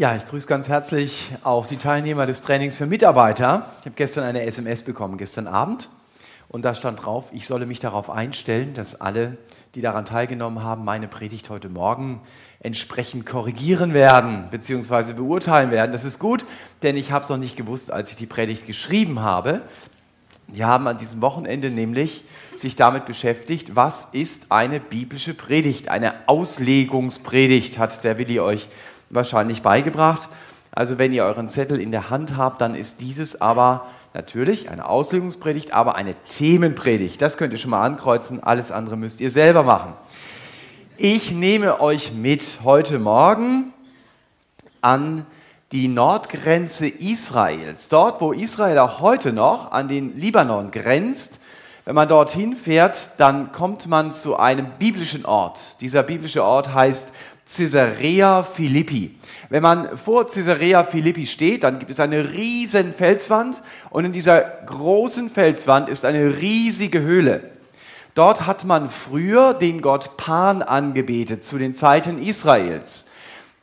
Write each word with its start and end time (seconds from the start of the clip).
Ja, 0.00 0.14
ich 0.14 0.24
grüße 0.26 0.46
ganz 0.46 0.68
herzlich 0.68 1.30
auch 1.42 1.66
die 1.66 1.76
Teilnehmer 1.76 2.24
des 2.24 2.40
Trainings 2.42 2.76
für 2.76 2.86
Mitarbeiter. 2.86 3.66
Ich 3.80 3.86
habe 3.86 3.96
gestern 3.96 4.22
eine 4.22 4.42
SMS 4.42 4.84
bekommen, 4.84 5.18
gestern 5.18 5.48
Abend. 5.48 5.88
Und 6.48 6.62
da 6.62 6.76
stand 6.76 7.04
drauf, 7.04 7.30
ich 7.32 7.48
solle 7.48 7.66
mich 7.66 7.80
darauf 7.80 8.08
einstellen, 8.08 8.74
dass 8.74 9.00
alle, 9.00 9.36
die 9.74 9.80
daran 9.80 10.04
teilgenommen 10.04 10.62
haben, 10.62 10.84
meine 10.84 11.08
Predigt 11.08 11.50
heute 11.50 11.68
Morgen 11.68 12.20
entsprechend 12.60 13.26
korrigieren 13.26 13.92
werden 13.92 14.44
bzw. 14.52 15.14
beurteilen 15.14 15.72
werden. 15.72 15.90
Das 15.90 16.04
ist 16.04 16.20
gut, 16.20 16.44
denn 16.82 16.96
ich 16.96 17.10
habe 17.10 17.24
es 17.24 17.28
noch 17.28 17.36
nicht 17.36 17.56
gewusst, 17.56 17.90
als 17.90 18.10
ich 18.10 18.16
die 18.16 18.26
Predigt 18.26 18.68
geschrieben 18.68 19.18
habe. 19.18 19.62
Die 20.46 20.64
haben 20.64 20.86
an 20.86 20.98
diesem 20.98 21.22
Wochenende 21.22 21.70
nämlich 21.70 22.22
sich 22.54 22.76
damit 22.76 23.04
beschäftigt, 23.04 23.74
was 23.74 24.04
ist 24.12 24.52
eine 24.52 24.78
biblische 24.78 25.34
Predigt, 25.34 25.88
eine 25.88 26.14
Auslegungspredigt, 26.28 27.78
hat 27.78 28.04
der 28.04 28.16
Willi 28.16 28.38
euch 28.38 28.68
wahrscheinlich 29.10 29.62
beigebracht. 29.62 30.28
Also 30.70 30.98
wenn 30.98 31.12
ihr 31.12 31.24
euren 31.24 31.48
Zettel 31.48 31.80
in 31.80 31.90
der 31.90 32.10
Hand 32.10 32.36
habt, 32.36 32.60
dann 32.60 32.74
ist 32.74 33.00
dieses 33.00 33.40
aber 33.40 33.86
natürlich 34.14 34.70
eine 34.70 34.88
Auslegungspredigt, 34.88 35.72
aber 35.72 35.94
eine 35.94 36.14
Themenpredigt. 36.28 37.20
Das 37.20 37.36
könnt 37.36 37.52
ihr 37.52 37.58
schon 37.58 37.70
mal 37.70 37.84
ankreuzen, 37.84 38.42
alles 38.42 38.72
andere 38.72 38.96
müsst 38.96 39.20
ihr 39.20 39.30
selber 39.30 39.62
machen. 39.62 39.92
Ich 40.96 41.30
nehme 41.30 41.80
euch 41.80 42.12
mit 42.12 42.58
heute 42.64 42.98
Morgen 42.98 43.72
an 44.80 45.24
die 45.72 45.88
Nordgrenze 45.88 46.88
Israels. 46.88 47.88
Dort, 47.88 48.20
wo 48.20 48.32
Israel 48.32 48.78
auch 48.78 49.00
heute 49.00 49.32
noch 49.32 49.70
an 49.70 49.86
den 49.86 50.16
Libanon 50.16 50.70
grenzt. 50.70 51.40
Wenn 51.84 51.94
man 51.94 52.08
dorthin 52.08 52.56
fährt, 52.56 53.12
dann 53.18 53.52
kommt 53.52 53.86
man 53.86 54.12
zu 54.12 54.36
einem 54.36 54.66
biblischen 54.78 55.24
Ort. 55.24 55.80
Dieser 55.80 56.02
biblische 56.02 56.42
Ort 56.42 56.72
heißt 56.72 57.14
Caesarea 57.48 58.42
Philippi. 58.42 59.16
Wenn 59.48 59.62
man 59.62 59.96
vor 59.96 60.26
Caesarea 60.26 60.84
Philippi 60.84 61.26
steht, 61.26 61.64
dann 61.64 61.78
gibt 61.78 61.90
es 61.90 61.98
eine 61.98 62.32
riesen 62.32 62.92
Felswand 62.92 63.62
und 63.90 64.04
in 64.04 64.12
dieser 64.12 64.40
großen 64.40 65.30
Felswand 65.30 65.88
ist 65.88 66.04
eine 66.04 66.36
riesige 66.38 67.00
Höhle. 67.00 67.50
Dort 68.14 68.46
hat 68.46 68.64
man 68.64 68.90
früher 68.90 69.54
den 69.54 69.80
Gott 69.80 70.16
Pan 70.16 70.62
angebetet 70.62 71.44
zu 71.44 71.56
den 71.56 71.74
Zeiten 71.74 72.20
Israels. 72.20 73.06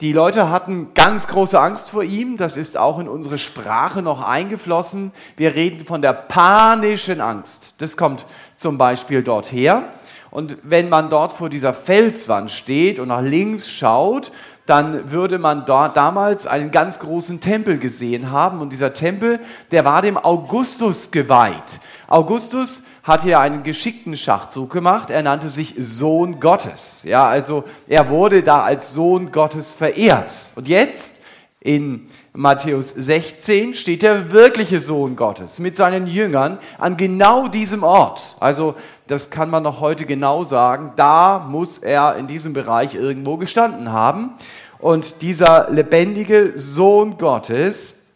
Die 0.02 0.14
Leute 0.14 0.49
hatten 0.49 0.94
ganz 0.94 1.27
große 1.27 1.59
Angst 1.59 1.92
vor 1.92 2.03
ihm, 2.03 2.38
das 2.38 2.58
ist 2.58 2.77
auch 2.77 2.99
in 2.99 3.08
unsere 3.08 3.38
Sprache 3.38 4.02
noch 4.02 4.22
eingeflossen. 4.22 5.11
Wir 5.38 5.55
reden 5.55 5.86
von 5.86 6.02
der 6.02 6.14
panischen 6.14 7.22
Angst. 7.22 7.75
Das 7.77 7.95
kommt 7.95 8.25
zum 8.55 8.77
Beispiel 8.77 9.23
dort 9.23 9.52
her. 9.52 9.94
Und 10.36 10.58
wenn 10.64 10.89
man 10.89 11.09
dort 11.09 11.31
vor 11.31 11.47
dieser 11.50 11.73
Felswand 11.73 12.52
steht 12.52 13.00
und 13.00 13.08
nach 13.08 13.22
links 13.22 13.69
schaut, 13.69 14.33
dann 14.66 15.09
würde 15.09 15.39
man 15.39 15.66
dort 15.66 15.95
damals 15.95 16.45
einen 16.45 16.72
ganz 16.72 17.00
großen 17.00 17.39
Tempel 17.39 17.77
gesehen 17.77 18.31
haben. 18.31 18.59
Und 18.59 18.73
dieser 18.73 18.94
Tempel, 18.94 19.39
der 19.72 19.86
war 19.86 20.02
dem 20.02 20.17
Augustus 20.17 21.11
geweiht. 21.11 21.80
Augustus 22.08 22.81
hat 23.03 23.22
hier 23.22 23.39
einen 23.39 23.64
geschickten 23.64 24.17
Schachzug 24.17 24.73
gemacht. 24.73 25.09
Er 25.09 25.23
nannte 25.23 25.47
sich 25.47 25.73
Sohn 25.80 26.42
Gottes. 26.42 27.03
Ja, 27.03 27.25
also 27.30 27.64
er 27.88 28.09
wurde 28.09 28.44
da 28.44 28.61
als 28.61 28.92
Sohn 28.94 29.31
Gottes 29.31 29.73
verehrt. 29.73 30.33
Und 30.55 30.67
jetzt 30.67 31.14
in 31.61 32.09
Matthäus 32.38 32.89
16 32.89 33.73
steht 33.75 34.03
der 34.03 34.33
wirkliche 34.33 34.81
Sohn 34.81 35.16
Gottes 35.16 35.59
mit 35.59 35.78
seinen 35.78 36.05
Jüngern 36.05 36.59
an 36.77 36.97
genau 36.97 37.47
diesem 37.47 37.83
Ort. 37.83 38.36
Also 38.42 38.75
das 39.08 39.30
kann 39.30 39.50
man 39.50 39.64
noch 39.64 39.80
heute 39.80 40.05
genau 40.05 40.44
sagen, 40.44 40.92
da 40.97 41.39
muss 41.39 41.77
er 41.77 42.17
in 42.17 42.27
diesem 42.27 42.52
Bereich 42.52 42.94
irgendwo 42.94 43.38
gestanden 43.38 43.94
haben. 43.94 44.31
Und 44.80 45.22
dieser 45.22 45.72
lebendige 45.72 46.52
Sohn 46.58 47.17
Gottes 47.17 48.08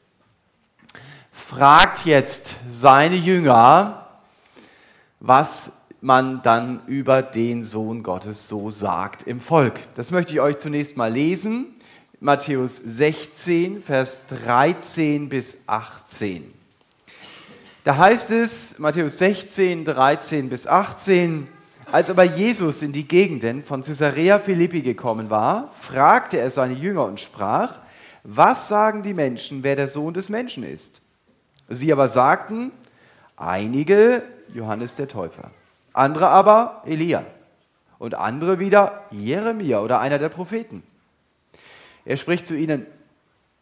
fragt 1.31 2.05
jetzt 2.05 2.55
seine 2.67 3.16
Jünger, 3.16 4.05
was 5.22 5.77
man 6.02 6.42
dann 6.42 6.82
über 6.88 7.22
den 7.22 7.64
Sohn 7.64 8.04
Gottes 8.04 8.49
so 8.49 8.70
sagt 8.70 9.23
im 9.23 9.39
Volk. 9.39 9.80
Das 9.95 10.11
möchte 10.11 10.33
ich 10.33 10.42
euch 10.42 10.58
zunächst 10.58 10.98
mal 10.98 11.11
lesen. 11.11 11.79
Matthäus 12.21 12.75
16, 12.75 13.81
Vers 13.81 14.27
13 14.27 15.30
bis 15.30 15.59
18. 15.67 16.53
Da 17.85 17.95
heißt 17.95 18.31
es, 18.31 18.77
Matthäus 18.77 19.19
16, 19.19 19.85
13 19.85 20.49
bis 20.49 20.67
18, 20.67 21.47
als 21.93 22.09
aber 22.09 22.25
Jesus 22.25 22.81
in 22.81 22.91
die 22.91 23.07
Gegenden 23.07 23.63
von 23.63 23.83
Caesarea 23.83 24.39
Philippi 24.39 24.81
gekommen 24.81 25.30
war, 25.30 25.71
fragte 25.71 26.39
er 26.39 26.52
seine 26.52 26.73
Jünger 26.73 27.05
und 27.05 27.21
sprach, 27.21 27.80
was 28.25 28.67
sagen 28.67 29.01
die 29.01 29.13
Menschen, 29.13 29.63
wer 29.63 29.77
der 29.77 29.87
Sohn 29.87 30.13
des 30.13 30.27
Menschen 30.27 30.63
ist? 30.63 30.99
Sie 31.69 31.89
aber 31.93 32.09
sagten, 32.09 32.73
einige 33.37 34.23
Johannes 34.53 34.97
der 34.97 35.07
Täufer, 35.07 35.51
andere 35.93 36.27
aber 36.27 36.83
Elia 36.86 37.23
und 37.97 38.15
andere 38.15 38.59
wieder 38.59 39.05
Jeremia 39.09 39.80
oder 39.80 40.01
einer 40.01 40.19
der 40.19 40.30
Propheten. 40.30 40.83
Er 42.05 42.17
spricht 42.17 42.48
zu 42.48 42.55
ihnen, 42.55 42.86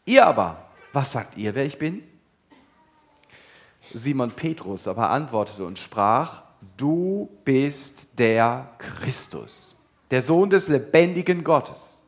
ihr 0.06 0.26
aber, 0.26 0.66
was 0.94 1.12
sagt 1.12 1.38
ihr, 1.38 1.56
wer 1.56 1.66
ich 1.66 1.78
bin? 1.78 2.04
Simon 3.94 4.32
Petrus 4.32 4.88
aber 4.88 5.10
antwortete 5.10 5.66
und 5.66 5.80
sprach, 5.80 6.44
du 6.76 7.30
bist 7.46 8.20
der 8.20 8.70
Christus, 8.78 9.78
der 10.12 10.22
Sohn 10.22 10.50
des 10.50 10.68
lebendigen 10.68 11.44
Gottes. 11.44 12.04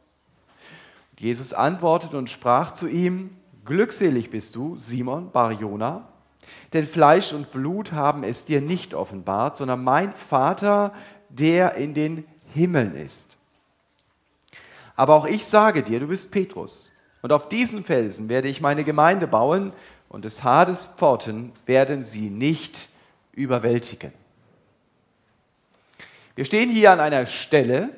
Jesus 1.18 1.54
antwortete 1.54 2.18
und 2.18 2.30
sprach 2.30 2.74
zu 2.74 2.88
ihm, 2.88 3.36
glückselig 3.66 4.32
bist 4.32 4.56
du, 4.56 4.76
Simon 4.76 5.32
Barjona, 5.32 6.08
denn 6.74 6.86
Fleisch 6.86 7.34
und 7.34 7.52
Blut 7.52 7.92
haben 7.92 8.24
es 8.24 8.46
dir 8.46 8.62
nicht 8.62 8.94
offenbart, 8.94 9.58
sondern 9.58 9.84
mein 9.84 10.14
Vater, 10.14 10.94
der 11.30 11.76
in 11.76 11.94
den 11.94 12.26
Himmeln 12.54 12.96
ist. 12.96 13.29
Aber 15.00 15.16
auch 15.16 15.26
ich 15.26 15.46
sage 15.46 15.82
dir, 15.82 16.02
du 16.02 16.08
bist 16.08 16.30
Petrus, 16.30 16.92
und 17.22 17.32
auf 17.32 17.48
diesen 17.48 17.86
Felsen 17.86 18.28
werde 18.28 18.50
ich 18.50 18.60
meine 18.60 18.84
Gemeinde 18.84 19.28
bauen, 19.28 19.72
und 20.10 20.26
des 20.26 20.44
Hades 20.44 20.88
Pforten 20.88 21.54
werden 21.66 22.04
sie 22.04 22.30
nicht 22.30 22.90
überwältigen. 23.32 24.12
Wir 26.36 26.44
stehen 26.44 26.70
hier 26.70 26.92
an 26.92 27.00
einer 27.00 27.26
Stelle 27.28 27.92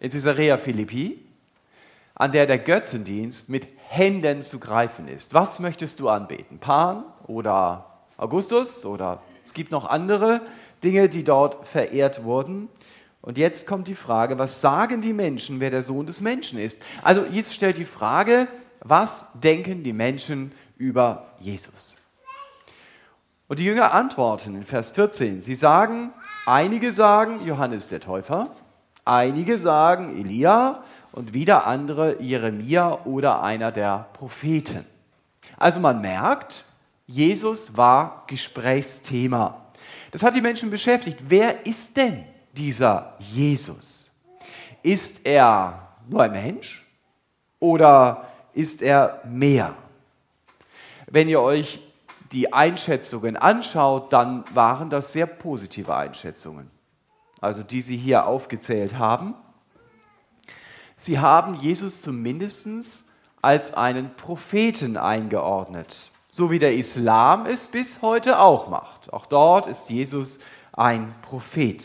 in 0.00 0.10
Caesarea 0.10 0.58
Philippi, 0.58 1.24
an 2.16 2.32
der 2.32 2.46
der 2.46 2.58
Götzendienst 2.58 3.48
mit 3.48 3.68
Händen 3.86 4.42
zu 4.42 4.58
greifen 4.58 5.06
ist. 5.06 5.34
Was 5.34 5.60
möchtest 5.60 6.00
du 6.00 6.08
anbeten? 6.08 6.58
Pan 6.58 7.04
oder 7.28 8.00
Augustus 8.16 8.84
oder 8.84 9.22
es 9.46 9.54
gibt 9.54 9.70
noch 9.70 9.84
andere 9.84 10.40
Dinge, 10.82 11.08
die 11.08 11.22
dort 11.22 11.64
verehrt 11.64 12.24
wurden. 12.24 12.68
Und 13.24 13.38
jetzt 13.38 13.66
kommt 13.66 13.88
die 13.88 13.94
Frage, 13.94 14.38
was 14.38 14.60
sagen 14.60 15.00
die 15.00 15.14
Menschen, 15.14 15.58
wer 15.58 15.70
der 15.70 15.82
Sohn 15.82 16.04
des 16.04 16.20
Menschen 16.20 16.58
ist? 16.58 16.82
Also 17.02 17.24
Jesus 17.24 17.54
stellt 17.54 17.78
die 17.78 17.86
Frage, 17.86 18.48
was 18.80 19.24
denken 19.32 19.82
die 19.82 19.94
Menschen 19.94 20.52
über 20.76 21.28
Jesus. 21.40 21.96
Und 23.48 23.60
die 23.60 23.64
Jünger 23.64 23.94
antworten 23.94 24.54
in 24.54 24.62
Vers 24.62 24.90
14. 24.90 25.40
Sie 25.40 25.54
sagen, 25.54 26.12
einige 26.44 26.92
sagen 26.92 27.40
Johannes 27.46 27.88
der 27.88 28.00
Täufer, 28.00 28.54
einige 29.06 29.56
sagen 29.56 30.18
Elia 30.18 30.84
und 31.10 31.32
wieder 31.32 31.66
andere 31.66 32.20
Jeremia 32.20 33.06
oder 33.06 33.42
einer 33.42 33.72
der 33.72 34.06
Propheten. 34.12 34.84
Also 35.56 35.80
man 35.80 36.02
merkt, 36.02 36.66
Jesus 37.06 37.74
war 37.74 38.24
Gesprächsthema. 38.26 39.62
Das 40.10 40.22
hat 40.22 40.36
die 40.36 40.42
Menschen 40.42 40.68
beschäftigt. 40.68 41.20
Wer 41.28 41.64
ist 41.66 41.96
denn 41.96 42.22
dieser 42.54 43.14
Jesus? 43.18 44.12
Ist 44.82 45.26
er 45.26 45.88
nur 46.08 46.22
ein 46.22 46.32
Mensch 46.32 46.86
oder 47.58 48.28
ist 48.52 48.82
er 48.82 49.20
mehr? 49.24 49.74
Wenn 51.06 51.28
ihr 51.28 51.40
euch 51.40 51.80
die 52.32 52.52
Einschätzungen 52.52 53.36
anschaut, 53.36 54.12
dann 54.12 54.44
waren 54.54 54.90
das 54.90 55.12
sehr 55.12 55.26
positive 55.26 55.94
Einschätzungen. 55.94 56.70
Also 57.40 57.62
die 57.62 57.82
sie 57.82 57.96
hier 57.96 58.26
aufgezählt 58.26 58.98
haben. 58.98 59.34
Sie 60.96 61.18
haben 61.18 61.54
Jesus 61.54 62.00
zumindest 62.00 62.66
als 63.42 63.74
einen 63.74 64.14
Propheten 64.16 64.96
eingeordnet, 64.96 66.10
so 66.30 66.50
wie 66.50 66.58
der 66.58 66.74
Islam 66.74 67.46
es 67.46 67.68
bis 67.68 68.00
heute 68.00 68.38
auch 68.38 68.68
macht. 68.68 69.12
Auch 69.12 69.26
dort 69.26 69.66
ist 69.66 69.90
Jesus 69.90 70.38
ein 70.72 71.14
Prophet. 71.22 71.84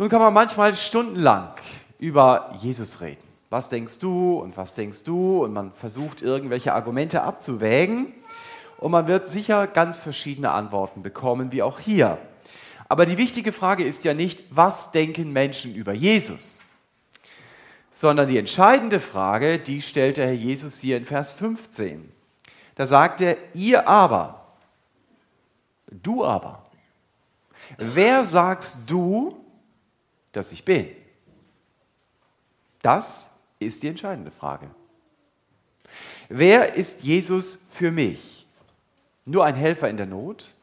Nun 0.00 0.08
kann 0.08 0.20
man 0.20 0.34
manchmal 0.34 0.74
stundenlang 0.74 1.52
über 2.00 2.52
Jesus 2.60 3.00
reden 3.00 3.30
was 3.50 3.68
denkst 3.68 3.98
du 3.98 4.38
und 4.38 4.56
was 4.56 4.74
denkst 4.74 5.02
du 5.02 5.44
und 5.44 5.52
man 5.52 5.72
versucht 5.72 6.22
irgendwelche 6.22 6.72
Argumente 6.72 7.22
abzuwägen 7.22 8.12
und 8.78 8.92
man 8.92 9.08
wird 9.08 9.28
sicher 9.28 9.66
ganz 9.66 9.98
verschiedene 9.98 10.52
Antworten 10.52 11.02
bekommen, 11.02 11.50
wie 11.50 11.62
auch 11.62 11.80
hier. 11.80 12.16
Aber 12.88 13.06
die 13.06 13.18
wichtige 13.18 13.52
Frage 13.52 13.84
ist 13.84 14.04
ja 14.04 14.14
nicht, 14.14 14.44
was 14.50 14.92
denken 14.92 15.32
Menschen 15.32 15.74
über 15.74 15.92
Jesus, 15.92 16.60
sondern 17.90 18.28
die 18.28 18.38
entscheidende 18.38 19.00
Frage, 19.00 19.58
die 19.58 19.82
stellt 19.82 20.16
der 20.16 20.26
Herr 20.26 20.32
Jesus 20.32 20.78
hier 20.78 20.96
in 20.96 21.04
Vers 21.04 21.32
15. 21.32 22.10
Da 22.76 22.86
sagt 22.86 23.20
er, 23.20 23.36
ihr 23.52 23.88
aber, 23.88 24.46
du 25.90 26.24
aber, 26.24 26.64
wer 27.78 28.24
sagst 28.24 28.78
du, 28.86 29.39
dass 30.32 30.52
ich 30.52 30.64
bin? 30.64 30.88
Das 32.82 33.30
ist 33.58 33.82
die 33.82 33.88
entscheidende 33.88 34.30
Frage. 34.30 34.70
Wer 36.28 36.74
ist 36.74 37.02
Jesus 37.02 37.66
für 37.72 37.90
mich? 37.90 38.46
Nur 39.24 39.44
ein 39.44 39.54
Helfer 39.54 39.88
in 39.88 39.96
der 39.96 40.06
Not? 40.06 40.54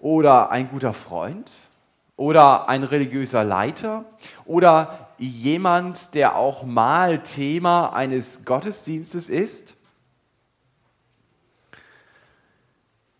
Oder 0.00 0.50
ein 0.50 0.70
guter 0.70 0.92
Freund? 0.92 1.50
Oder 2.16 2.68
ein 2.68 2.84
religiöser 2.84 3.44
Leiter? 3.44 4.04
Oder 4.44 5.10
jemand, 5.18 6.14
der 6.14 6.36
auch 6.36 6.64
mal 6.64 7.22
Thema 7.22 7.92
eines 7.92 8.44
Gottesdienstes 8.44 9.28
ist? 9.28 9.74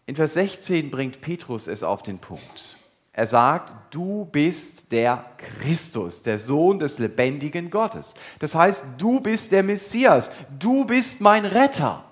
In 0.06 0.16
Vers 0.16 0.34
16 0.34 0.90
bringt 0.90 1.20
Petrus 1.20 1.66
es 1.66 1.82
auf 1.82 2.02
den 2.02 2.18
Punkt. 2.18 2.76
Er 3.20 3.26
sagt, 3.26 3.94
du 3.94 4.24
bist 4.24 4.90
der 4.92 5.22
Christus, 5.36 6.22
der 6.22 6.38
Sohn 6.38 6.78
des 6.78 6.98
lebendigen 6.98 7.70
Gottes. 7.70 8.14
Das 8.38 8.54
heißt, 8.54 8.94
du 8.96 9.20
bist 9.20 9.52
der 9.52 9.62
Messias, 9.62 10.30
du 10.58 10.86
bist 10.86 11.20
mein 11.20 11.44
Retter. 11.44 12.02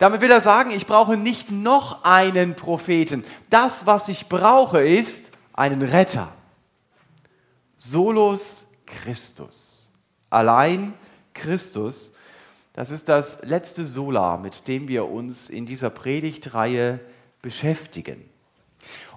Damit 0.00 0.20
will 0.20 0.32
er 0.32 0.40
sagen, 0.40 0.72
ich 0.72 0.84
brauche 0.84 1.16
nicht 1.16 1.52
noch 1.52 2.02
einen 2.02 2.56
Propheten. 2.56 3.22
Das, 3.48 3.86
was 3.86 4.08
ich 4.08 4.28
brauche, 4.28 4.80
ist 4.80 5.30
einen 5.52 5.82
Retter. 5.82 6.26
Solus 7.76 8.66
Christus. 8.84 9.92
Allein 10.28 10.92
Christus. 11.34 12.14
Das 12.72 12.90
ist 12.90 13.08
das 13.08 13.44
letzte 13.44 13.86
Sola, 13.86 14.38
mit 14.38 14.66
dem 14.66 14.88
wir 14.88 15.08
uns 15.08 15.48
in 15.48 15.66
dieser 15.66 15.90
Predigtreihe 15.90 16.98
beschäftigen. 17.42 18.28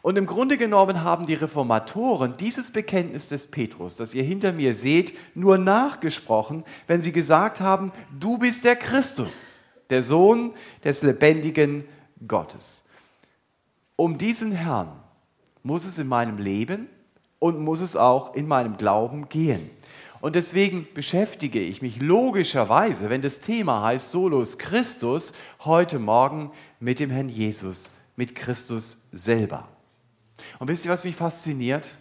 Und 0.01 0.17
im 0.17 0.25
Grunde 0.25 0.57
genommen 0.57 1.03
haben 1.03 1.25
die 1.25 1.33
Reformatoren 1.33 2.37
dieses 2.37 2.71
Bekenntnis 2.71 3.27
des 3.27 3.47
Petrus, 3.47 3.97
das 3.97 4.13
ihr 4.13 4.23
hinter 4.23 4.53
mir 4.53 4.73
seht, 4.73 5.17
nur 5.35 5.57
nachgesprochen, 5.57 6.63
wenn 6.87 7.01
sie 7.01 7.11
gesagt 7.11 7.59
haben, 7.59 7.91
du 8.17 8.37
bist 8.37 8.63
der 8.63 8.75
Christus, 8.75 9.59
der 9.89 10.03
Sohn 10.03 10.53
des 10.83 11.01
lebendigen 11.01 11.83
Gottes. 12.27 12.85
Um 13.95 14.17
diesen 14.17 14.53
Herrn 14.53 14.91
muss 15.63 15.85
es 15.85 15.97
in 15.97 16.07
meinem 16.07 16.37
Leben 16.37 16.87
und 17.39 17.59
muss 17.59 17.81
es 17.81 17.97
auch 17.97 18.33
in 18.35 18.47
meinem 18.47 18.77
Glauben 18.77 19.27
gehen. 19.27 19.69
Und 20.21 20.35
deswegen 20.35 20.87
beschäftige 20.93 21.59
ich 21.59 21.81
mich 21.81 22.01
logischerweise, 22.01 23.09
wenn 23.09 23.21
das 23.21 23.39
Thema 23.39 23.83
heißt 23.83 24.11
Solus 24.11 24.57
Christus, 24.57 25.33
heute 25.63 25.99
Morgen 25.99 26.51
mit 26.79 26.99
dem 26.99 27.09
Herrn 27.09 27.29
Jesus, 27.29 27.91
mit 28.15 28.35
Christus 28.35 29.05
selber. 29.13 29.67
Und 30.59 30.67
wisst 30.67 30.85
ihr, 30.85 30.91
was 30.91 31.03
mich 31.03 31.15
fasziniert? 31.15 31.95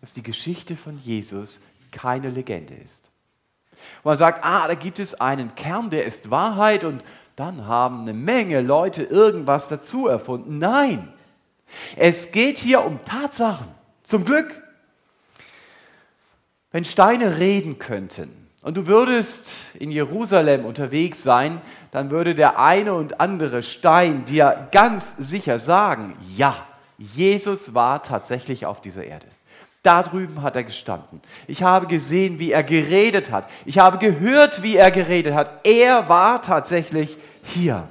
Dass 0.00 0.12
die 0.12 0.22
Geschichte 0.22 0.76
von 0.76 0.98
Jesus 0.98 1.60
keine 1.90 2.30
Legende 2.30 2.74
ist. 2.74 3.10
man 4.04 4.16
sagt, 4.16 4.44
ah, 4.44 4.66
da 4.66 4.74
gibt 4.74 4.98
es 4.98 5.20
einen 5.20 5.54
Kern, 5.54 5.90
der 5.90 6.04
ist 6.04 6.30
Wahrheit 6.30 6.84
und 6.84 7.02
dann 7.36 7.66
haben 7.66 8.02
eine 8.02 8.12
Menge 8.12 8.60
Leute 8.60 9.02
irgendwas 9.02 9.68
dazu 9.68 10.06
erfunden. 10.06 10.58
Nein, 10.58 11.12
es 11.96 12.32
geht 12.32 12.58
hier 12.58 12.84
um 12.84 13.02
Tatsachen. 13.04 13.68
Zum 14.02 14.24
Glück. 14.24 14.62
Wenn 16.72 16.84
Steine 16.84 17.38
reden 17.38 17.78
könnten 17.78 18.30
und 18.62 18.76
du 18.76 18.86
würdest 18.86 19.52
in 19.74 19.90
Jerusalem 19.90 20.64
unterwegs 20.64 21.22
sein, 21.22 21.60
dann 21.90 22.10
würde 22.10 22.34
der 22.34 22.58
eine 22.58 22.94
und 22.94 23.20
andere 23.20 23.62
Stein 23.62 24.24
dir 24.24 24.68
ganz 24.70 25.16
sicher 25.16 25.58
sagen, 25.58 26.16
ja, 26.36 26.66
Jesus 27.00 27.72
war 27.72 28.02
tatsächlich 28.02 28.66
auf 28.66 28.82
dieser 28.82 29.04
Erde. 29.04 29.26
Da 29.82 30.02
drüben 30.02 30.42
hat 30.42 30.54
er 30.54 30.64
gestanden. 30.64 31.22
Ich 31.48 31.62
habe 31.62 31.86
gesehen, 31.86 32.38
wie 32.38 32.52
er 32.52 32.62
geredet 32.62 33.30
hat. 33.30 33.48
Ich 33.64 33.78
habe 33.78 33.96
gehört, 33.96 34.62
wie 34.62 34.76
er 34.76 34.90
geredet 34.90 35.32
hat. 35.32 35.66
Er 35.66 36.10
war 36.10 36.42
tatsächlich 36.42 37.16
hier. 37.42 37.88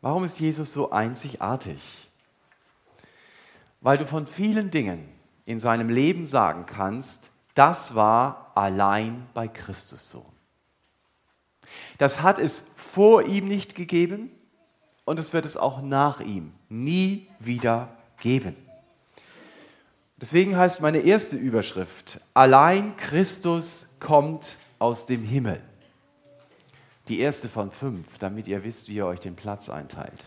Warum 0.00 0.24
ist 0.24 0.40
Jesus 0.40 0.72
so 0.72 0.90
einzigartig? 0.90 2.08
Weil 3.82 3.98
du 3.98 4.06
von 4.06 4.26
vielen 4.26 4.70
Dingen 4.70 5.06
in 5.44 5.60
seinem 5.60 5.90
Leben 5.90 6.24
sagen 6.24 6.64
kannst, 6.64 7.28
das 7.54 7.94
war 7.94 8.52
allein 8.54 9.26
bei 9.34 9.46
Christus 9.46 10.08
so. 10.08 10.24
Das 11.98 12.22
hat 12.22 12.38
es 12.38 12.70
vor 12.76 13.24
ihm 13.24 13.46
nicht 13.46 13.74
gegeben 13.74 14.30
und 15.06 15.18
es 15.18 15.32
wird 15.32 15.46
es 15.46 15.56
auch 15.56 15.80
nach 15.80 16.20
ihm 16.20 16.52
nie 16.68 17.26
wieder 17.38 17.88
geben. 18.20 18.54
Deswegen 20.20 20.56
heißt 20.56 20.82
meine 20.82 20.98
erste 20.98 21.36
Überschrift, 21.36 22.20
allein 22.34 22.96
Christus 22.96 23.94
kommt 24.00 24.56
aus 24.78 25.06
dem 25.06 25.22
Himmel. 25.22 25.60
Die 27.08 27.20
erste 27.20 27.48
von 27.48 27.70
fünf, 27.70 28.18
damit 28.18 28.48
ihr 28.48 28.64
wisst, 28.64 28.88
wie 28.88 28.96
ihr 28.96 29.06
euch 29.06 29.20
den 29.20 29.36
Platz 29.36 29.68
einteilt. 29.70 30.24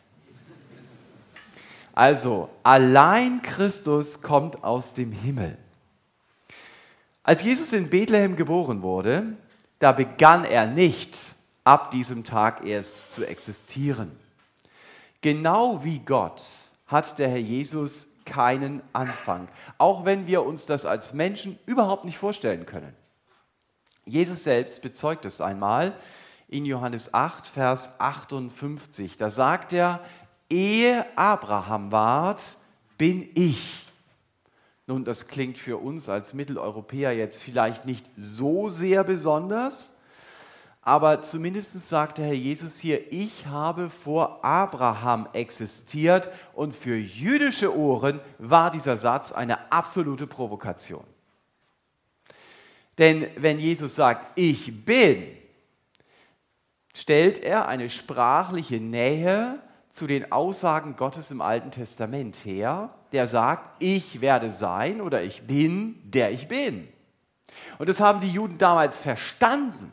Also, 1.93 2.49
allein 2.63 3.41
Christus 3.41 4.21
kommt 4.21 4.63
aus 4.63 4.93
dem 4.93 5.11
Himmel. 5.11 5.57
Als 7.23 7.43
Jesus 7.43 7.73
in 7.73 7.89
Bethlehem 7.89 8.37
geboren 8.37 8.81
wurde, 8.81 9.23
da 9.79 9.91
begann 9.91 10.45
er 10.45 10.67
nicht 10.67 11.17
ab 11.65 11.91
diesem 11.91 12.23
Tag 12.23 12.65
erst 12.65 13.11
zu 13.11 13.25
existieren. 13.25 14.11
Genau 15.21 15.83
wie 15.83 15.99
Gott 15.99 16.41
hat 16.87 17.19
der 17.19 17.29
Herr 17.29 17.37
Jesus 17.37 18.07
keinen 18.25 18.81
Anfang, 18.93 19.47
auch 19.77 20.05
wenn 20.05 20.27
wir 20.27 20.45
uns 20.45 20.65
das 20.65 20.85
als 20.85 21.13
Menschen 21.13 21.57
überhaupt 21.65 22.05
nicht 22.05 22.17
vorstellen 22.17 22.65
können. 22.65 22.93
Jesus 24.05 24.43
selbst 24.43 24.81
bezeugt 24.81 25.25
es 25.25 25.41
einmal 25.41 25.93
in 26.47 26.65
Johannes 26.65 27.13
8, 27.13 27.45
Vers 27.45 27.99
58. 27.99 29.17
Da 29.17 29.29
sagt 29.29 29.73
er, 29.73 30.03
ehe 30.49 31.05
Abraham 31.15 31.91
ward, 31.91 32.41
bin 32.97 33.29
ich. 33.35 33.91
Nun, 34.87 35.03
das 35.03 35.27
klingt 35.27 35.59
für 35.59 35.77
uns 35.77 36.09
als 36.09 36.33
Mitteleuropäer 36.33 37.11
jetzt 37.11 37.41
vielleicht 37.41 37.85
nicht 37.85 38.09
so 38.17 38.69
sehr 38.69 39.03
besonders, 39.03 39.98
aber 40.81 41.21
zumindest 41.21 41.87
sagt 41.87 42.17
der 42.17 42.25
Herr 42.27 42.33
Jesus 42.33 42.79
hier, 42.79 43.11
ich 43.11 43.45
habe 43.45 43.89
vor 43.89 44.43
Abraham 44.43 45.27
existiert 45.33 46.29
und 46.53 46.75
für 46.75 46.95
jüdische 46.95 47.75
Ohren 47.75 48.19
war 48.37 48.71
dieser 48.71 48.97
Satz 48.97 49.31
eine 49.31 49.71
absolute 49.71 50.25
Provokation. 50.25 51.03
Denn 52.97 53.27
wenn 53.37 53.59
Jesus 53.59 53.95
sagt, 53.95 54.37
ich 54.37 54.85
bin, 54.85 55.23
stellt 56.95 57.39
er 57.39 57.67
eine 57.67 57.89
sprachliche 57.89 58.79
Nähe 58.79 59.59
zu 59.89 60.07
den 60.07 60.31
Aussagen 60.31 60.95
Gottes 60.95 61.31
im 61.31 61.41
Alten 61.41 61.71
Testament 61.71 62.37
her, 62.45 62.91
der 63.11 63.27
sagt, 63.27 63.81
ich 63.81 64.21
werde 64.21 64.51
sein 64.51 65.01
oder 65.01 65.23
ich 65.23 65.43
bin, 65.43 65.99
der 66.03 66.31
ich 66.31 66.47
bin. 66.47 66.87
Und 67.79 67.89
das 67.89 67.99
haben 67.99 68.21
die 68.21 68.29
Juden 68.29 68.57
damals 68.57 68.99
verstanden. 68.99 69.91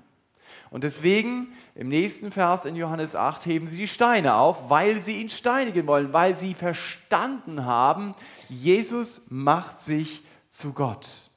Und 0.70 0.85
deswegen 0.85 1.52
im 1.75 1.88
nächsten 1.88 2.32
Vers 2.32 2.64
in 2.64 2.76
Johannes 2.76 3.14
8 3.14 3.46
heben 3.46 3.68
sie 3.68 3.76
die 3.76 3.88
Steine 3.88 4.35
auf, 4.35 4.68
weil 4.68 4.99
sie 4.99 5.20
ihn 5.20 5.30
steinigen 5.30 5.87
wollen, 5.87 6.12
weil 6.12 6.35
sie 6.35 6.54
verstanden 6.54 7.64
haben, 7.64 8.14
Jesus 8.49 9.30
macht 9.30 9.80
sich 9.80 10.23
zu 10.50 10.73
Gott. 10.73 11.30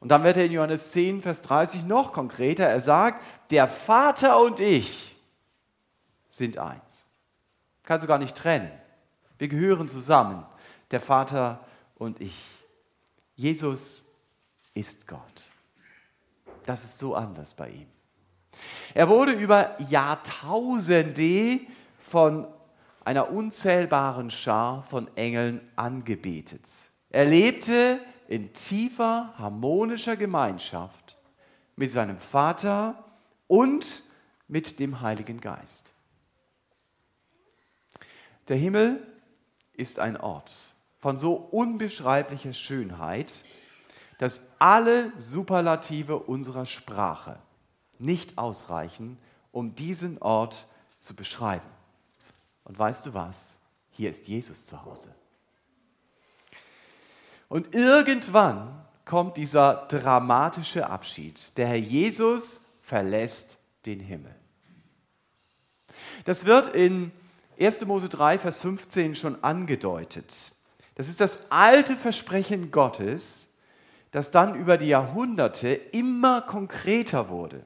Und 0.00 0.08
dann 0.10 0.24
wird 0.24 0.36
er 0.36 0.44
in 0.44 0.52
Johannes 0.52 0.92
10, 0.92 1.22
Vers 1.22 1.42
30 1.42 1.84
noch 1.84 2.12
konkreter. 2.12 2.64
Er 2.64 2.80
sagt, 2.80 3.22
der 3.50 3.68
Vater 3.68 4.40
und 4.40 4.60
ich 4.60 5.16
sind 6.28 6.58
eins. 6.58 7.06
Kannst 7.82 8.04
du 8.04 8.08
gar 8.08 8.18
nicht 8.18 8.36
trennen. 8.36 8.70
Wir 9.38 9.48
gehören 9.48 9.88
zusammen, 9.88 10.44
der 10.90 11.00
Vater 11.00 11.60
und 11.96 12.20
ich. 12.20 12.36
Jesus 13.34 14.04
ist 14.74 15.06
Gott. 15.06 15.52
Das 16.66 16.84
ist 16.84 16.98
so 16.98 17.14
anders 17.14 17.54
bei 17.54 17.70
ihm. 17.70 17.97
Er 18.94 19.08
wurde 19.08 19.32
über 19.32 19.80
Jahrtausende 19.88 21.60
von 21.98 22.46
einer 23.04 23.30
unzählbaren 23.30 24.30
Schar 24.30 24.82
von 24.82 25.08
Engeln 25.16 25.60
angebetet. 25.76 26.68
Er 27.10 27.24
lebte 27.24 27.98
in 28.28 28.52
tiefer 28.52 29.32
harmonischer 29.38 30.16
Gemeinschaft 30.16 31.16
mit 31.76 31.90
seinem 31.90 32.18
Vater 32.18 33.04
und 33.46 34.02
mit 34.46 34.78
dem 34.78 35.00
Heiligen 35.00 35.40
Geist. 35.40 35.92
Der 38.48 38.56
Himmel 38.56 39.06
ist 39.74 39.98
ein 39.98 40.16
Ort, 40.16 40.54
von 40.98 41.18
so 41.18 41.34
unbeschreiblicher 41.34 42.52
Schönheit, 42.52 43.44
dass 44.18 44.56
alle 44.58 45.12
Superlative 45.16 46.18
unserer 46.18 46.66
Sprache 46.66 47.38
nicht 48.00 48.38
ausreichen, 48.38 49.18
um 49.52 49.74
diesen 49.74 50.18
Ort 50.18 50.66
zu 50.98 51.14
beschreiben. 51.14 51.68
Und 52.64 52.78
weißt 52.78 53.06
du 53.06 53.14
was? 53.14 53.58
Hier 53.90 54.10
ist 54.10 54.28
Jesus 54.28 54.66
zu 54.66 54.84
Hause. 54.84 55.14
Und 57.48 57.74
irgendwann 57.74 58.84
kommt 59.04 59.36
dieser 59.36 59.86
dramatische 59.88 60.88
Abschied. 60.88 61.56
Der 61.56 61.68
Herr 61.68 61.76
Jesus 61.76 62.60
verlässt 62.82 63.56
den 63.86 64.00
Himmel. 64.00 64.34
Das 66.24 66.44
wird 66.44 66.74
in 66.74 67.10
1. 67.58 67.84
Mose 67.86 68.08
3, 68.08 68.38
Vers 68.38 68.60
15 68.60 69.16
schon 69.16 69.42
angedeutet. 69.42 70.52
Das 70.94 71.08
ist 71.08 71.20
das 71.20 71.50
alte 71.50 71.96
Versprechen 71.96 72.70
Gottes, 72.70 73.48
das 74.10 74.30
dann 74.30 74.54
über 74.54 74.78
die 74.78 74.88
Jahrhunderte 74.88 75.72
immer 75.72 76.42
konkreter 76.42 77.28
wurde. 77.28 77.64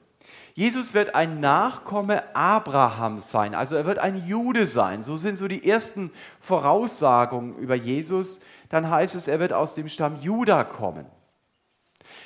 Jesus 0.54 0.92
wird 0.92 1.14
ein 1.14 1.40
Nachkomme 1.40 2.22
Abrahams 2.36 3.30
sein, 3.30 3.54
also 3.54 3.74
er 3.74 3.86
wird 3.86 3.98
ein 3.98 4.26
Jude 4.26 4.66
sein. 4.66 5.02
So 5.02 5.16
sind 5.16 5.38
so 5.38 5.48
die 5.48 5.66
ersten 5.68 6.10
Voraussagungen 6.40 7.56
über 7.56 7.74
Jesus. 7.74 8.40
Dann 8.68 8.90
heißt 8.90 9.14
es, 9.14 9.28
er 9.28 9.40
wird 9.40 9.52
aus 9.52 9.74
dem 9.74 9.88
Stamm 9.88 10.20
Juda 10.20 10.64
kommen. 10.64 11.06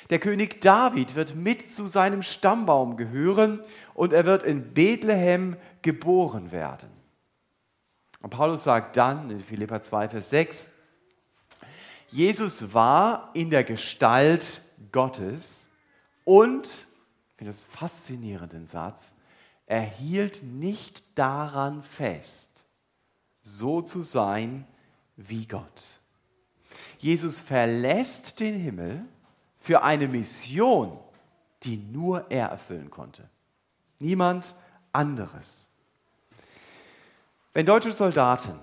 Der 0.09 0.19
König 0.19 0.61
David 0.61 1.15
wird 1.15 1.35
mit 1.35 1.73
zu 1.73 1.87
seinem 1.87 2.23
Stammbaum 2.23 2.95
gehören 2.97 3.61
und 3.93 4.13
er 4.13 4.25
wird 4.25 4.43
in 4.43 4.73
Bethlehem 4.73 5.57
geboren 5.81 6.51
werden. 6.51 6.89
Und 8.21 8.29
Paulus 8.29 8.63
sagt 8.63 8.97
dann 8.97 9.29
in 9.29 9.41
Philippa 9.41 9.81
2, 9.81 10.09
Vers 10.09 10.29
6, 10.29 10.69
Jesus 12.09 12.73
war 12.73 13.31
in 13.33 13.49
der 13.49 13.63
Gestalt 13.63 14.61
Gottes 14.91 15.69
und, 16.23 16.86
ich 17.37 17.37
finde 17.37 17.51
das 17.51 17.65
faszinierenden 17.65 18.65
Satz, 18.65 19.13
er 19.67 19.81
hielt 19.81 20.41
nicht 20.41 21.19
daran 21.19 21.83
fest, 21.83 22.65
so 23.41 23.83
zu 23.83 24.01
sein 24.01 24.65
wie 25.17 25.45
Gott. 25.45 25.83
Jesus 26.97 27.39
verlässt 27.39 28.39
den 28.39 28.59
Himmel 28.59 29.05
für 29.59 29.83
eine 29.83 30.07
Mission, 30.07 30.97
die 31.61 31.77
nur 31.77 32.25
er 32.31 32.47
erfüllen 32.47 32.89
konnte. 32.89 33.29
Niemand 33.99 34.55
anderes. 34.91 35.69
Wenn 37.53 37.67
deutsche 37.67 37.91
Soldaten 37.91 38.59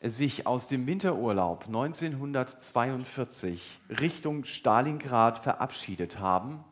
sich 0.00 0.46
aus 0.46 0.68
dem 0.68 0.86
Winterurlaub 0.86 1.66
1942 1.66 3.80
Richtung 4.00 4.44
Stalingrad 4.44 5.38
verabschiedet 5.38 6.20
haben, 6.20 6.62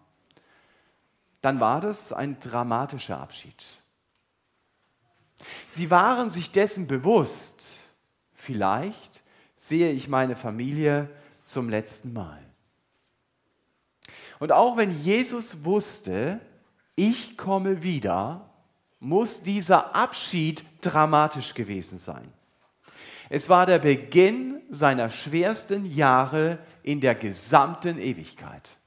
dann 1.47 1.61
war 1.61 1.81
das 1.81 2.13
ein 2.13 2.41
dramatischer 2.41 3.21
Abschied. 3.21 3.65
Sie 5.69 5.93
waren 5.93 6.33
sich 6.33 6.51
dessen 6.51 6.89
bewusst, 6.89 7.63
vielleicht 8.33 9.23
sehe 9.57 9.93
ich 9.93 10.09
meine 10.09 10.35
Familie 10.35 11.09
zum 11.45 11.69
letzten 11.69 12.13
Mal. 12.13 12.43
Und 14.41 14.51
auch 14.51 14.77
wenn 14.77 15.01
Jesus 15.05 15.65
wusste, 15.65 16.41
ich 16.97 17.39
komme 17.39 17.85
wieder, 17.85 18.51
muss 18.99 19.45
dieser 19.45 19.95
Abschied 19.95 20.65
dramatisch 20.81 21.55
gewesen 21.55 21.99
sein. 21.99 22.29
Es 23.29 23.49
war 23.49 23.67
der 23.67 23.79
Beginn 23.79 24.63
seiner 24.69 25.11
schwersten 25.11 25.85
Jahre 25.85 26.59
in 26.83 27.01
der 27.01 27.15
gesamten 27.15 28.01
Ewigkeit. 28.01 28.79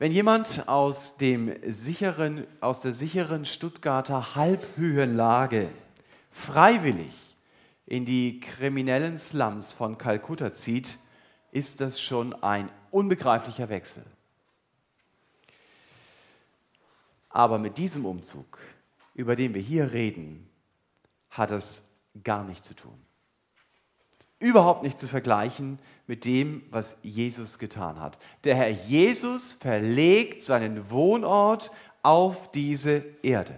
Wenn 0.00 0.12
jemand 0.12 0.66
aus, 0.66 1.18
dem 1.18 1.54
sicheren, 1.70 2.46
aus 2.62 2.80
der 2.80 2.94
sicheren 2.94 3.44
Stuttgarter 3.44 4.34
Halbhöhenlage 4.34 5.68
freiwillig 6.30 7.12
in 7.84 8.06
die 8.06 8.40
kriminellen 8.40 9.18
Slums 9.18 9.74
von 9.74 9.98
Kalkutta 9.98 10.54
zieht, 10.54 10.96
ist 11.52 11.82
das 11.82 12.00
schon 12.00 12.32
ein 12.42 12.70
unbegreiflicher 12.90 13.68
Wechsel. 13.68 14.02
Aber 17.28 17.58
mit 17.58 17.76
diesem 17.76 18.06
Umzug, 18.06 18.58
über 19.12 19.36
den 19.36 19.52
wir 19.52 19.60
hier 19.60 19.92
reden, 19.92 20.48
hat 21.28 21.50
es 21.50 21.90
gar 22.24 22.42
nichts 22.42 22.66
zu 22.66 22.72
tun. 22.72 22.98
Überhaupt 24.40 24.82
nicht 24.82 24.98
zu 24.98 25.06
vergleichen 25.06 25.78
mit 26.06 26.24
dem, 26.24 26.62
was 26.70 26.96
Jesus 27.02 27.58
getan 27.58 28.00
hat. 28.00 28.18
Der 28.42 28.56
Herr 28.56 28.70
Jesus 28.70 29.52
verlegt 29.52 30.42
seinen 30.42 30.90
Wohnort 30.90 31.70
auf 32.02 32.50
diese 32.50 33.04
Erde. 33.22 33.56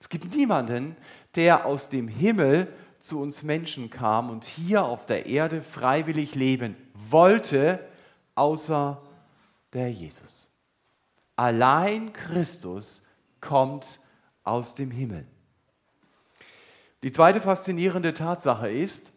Es 0.00 0.08
gibt 0.08 0.34
niemanden, 0.34 0.96
der 1.34 1.66
aus 1.66 1.88
dem 1.88 2.08
Himmel 2.08 2.72
zu 2.98 3.20
uns 3.20 3.42
Menschen 3.42 3.90
kam 3.90 4.30
und 4.30 4.44
hier 4.44 4.84
auf 4.84 5.04
der 5.04 5.26
Erde 5.26 5.62
freiwillig 5.62 6.34
leben 6.34 6.74
wollte, 6.94 7.80
außer 8.34 9.02
der 9.74 9.92
Jesus. 9.92 10.50
Allein 11.36 12.14
Christus 12.14 13.02
kommt 13.42 14.00
aus 14.42 14.74
dem 14.74 14.90
Himmel. 14.90 15.26
Die 17.02 17.12
zweite 17.12 17.42
faszinierende 17.42 18.14
Tatsache 18.14 18.70
ist, 18.70 19.13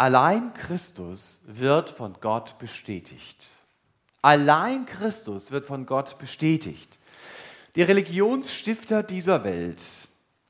allein 0.00 0.54
Christus 0.54 1.42
wird 1.44 1.90
von 1.90 2.16
Gott 2.22 2.58
bestätigt. 2.58 3.46
Allein 4.22 4.86
Christus 4.86 5.50
wird 5.50 5.66
von 5.66 5.84
Gott 5.84 6.18
bestätigt. 6.18 6.98
Die 7.74 7.82
Religionsstifter 7.82 9.02
dieser 9.02 9.44
Welt 9.44 9.82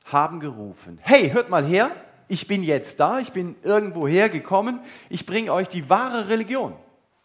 haben 0.05 0.39
gerufen, 0.39 0.99
hey, 1.01 1.31
hört 1.31 1.49
mal 1.49 1.65
her, 1.65 1.91
ich 2.29 2.47
bin 2.47 2.63
jetzt 2.63 3.01
da, 3.01 3.19
ich 3.19 3.33
bin 3.33 3.57
irgendwo 3.61 4.07
hergekommen, 4.07 4.79
ich 5.09 5.25
bringe 5.25 5.51
euch 5.51 5.67
die 5.67 5.89
wahre 5.89 6.29
Religion. 6.29 6.73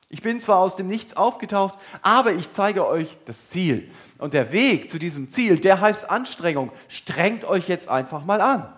Ich 0.08 0.20
bin 0.20 0.40
zwar 0.40 0.58
aus 0.58 0.74
dem 0.74 0.88
Nichts 0.88 1.16
aufgetaucht, 1.16 1.74
aber 2.02 2.32
ich 2.32 2.52
zeige 2.52 2.88
euch 2.88 3.16
das 3.26 3.50
Ziel. 3.50 3.88
Und 4.18 4.34
der 4.34 4.50
Weg 4.50 4.90
zu 4.90 4.98
diesem 4.98 5.30
Ziel, 5.30 5.60
der 5.60 5.80
heißt 5.80 6.10
Anstrengung. 6.10 6.72
Strengt 6.88 7.44
euch 7.44 7.68
jetzt 7.68 7.88
einfach 7.88 8.24
mal 8.24 8.40
an. 8.40 8.72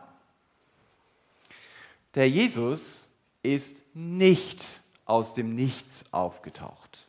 Der 2.14 2.28
Jesus 2.28 3.07
ist 3.54 3.82
nicht 3.94 4.80
aus 5.04 5.34
dem 5.34 5.54
Nichts 5.54 6.12
aufgetaucht. 6.12 7.06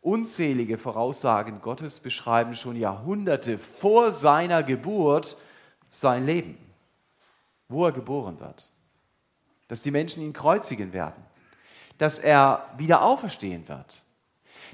Unzählige 0.00 0.78
Voraussagen 0.78 1.60
Gottes 1.60 2.00
beschreiben 2.00 2.56
schon 2.56 2.76
Jahrhunderte 2.76 3.58
vor 3.58 4.12
seiner 4.12 4.62
Geburt 4.62 5.36
sein 5.90 6.26
Leben, 6.26 6.58
wo 7.68 7.86
er 7.86 7.92
geboren 7.92 8.40
wird, 8.40 8.70
dass 9.68 9.82
die 9.82 9.92
Menschen 9.92 10.22
ihn 10.22 10.32
kreuzigen 10.32 10.92
werden, 10.92 11.22
dass 11.98 12.18
er 12.18 12.68
wieder 12.76 13.02
auferstehen 13.02 13.68
wird. 13.68 14.02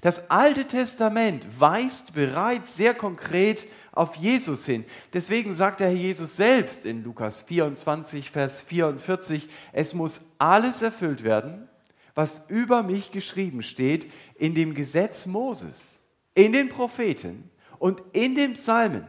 Das 0.00 0.30
Alte 0.30 0.66
Testament 0.66 1.60
weist 1.60 2.14
bereits 2.14 2.76
sehr 2.76 2.94
konkret 2.94 3.66
auf 3.98 4.14
Jesus 4.14 4.64
hin. 4.64 4.84
Deswegen 5.12 5.52
sagt 5.52 5.80
der 5.80 5.88
Herr 5.88 5.96
Jesus 5.96 6.36
selbst 6.36 6.86
in 6.86 7.02
Lukas 7.02 7.42
24, 7.42 8.30
Vers 8.30 8.60
44, 8.62 9.48
es 9.72 9.92
muss 9.92 10.20
alles 10.38 10.82
erfüllt 10.82 11.24
werden, 11.24 11.68
was 12.14 12.48
über 12.48 12.84
mich 12.84 13.10
geschrieben 13.10 13.60
steht 13.60 14.12
in 14.36 14.54
dem 14.54 14.74
Gesetz 14.74 15.26
Moses, 15.26 15.98
in 16.34 16.52
den 16.52 16.68
Propheten 16.68 17.50
und 17.80 18.00
in 18.12 18.36
den 18.36 18.52
Psalmen. 18.52 19.08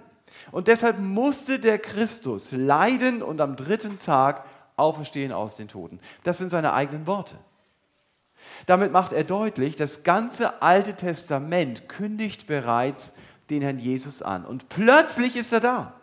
Und 0.51 0.67
deshalb 0.67 0.99
musste 0.99 1.59
der 1.59 1.77
Christus 1.77 2.51
leiden 2.51 3.21
und 3.21 3.41
am 3.41 3.55
dritten 3.55 3.99
Tag 3.99 4.43
auferstehen 4.75 5.31
aus 5.31 5.55
den 5.55 5.67
Toten. 5.67 5.99
Das 6.23 6.39
sind 6.39 6.49
seine 6.49 6.73
eigenen 6.73 7.05
Worte. 7.05 7.35
Damit 8.65 8.91
macht 8.91 9.13
er 9.13 9.23
deutlich, 9.23 9.75
das 9.75 10.03
ganze 10.03 10.63
Alte 10.63 10.95
Testament 10.95 11.89
kündigt 11.89 12.47
bereits 12.47 13.13
den 13.49 13.61
Herrn 13.61 13.79
Jesus 13.79 14.21
an. 14.21 14.45
Und 14.45 14.69
plötzlich 14.69 15.35
ist 15.35 15.51
er 15.53 15.59
da. 15.59 15.93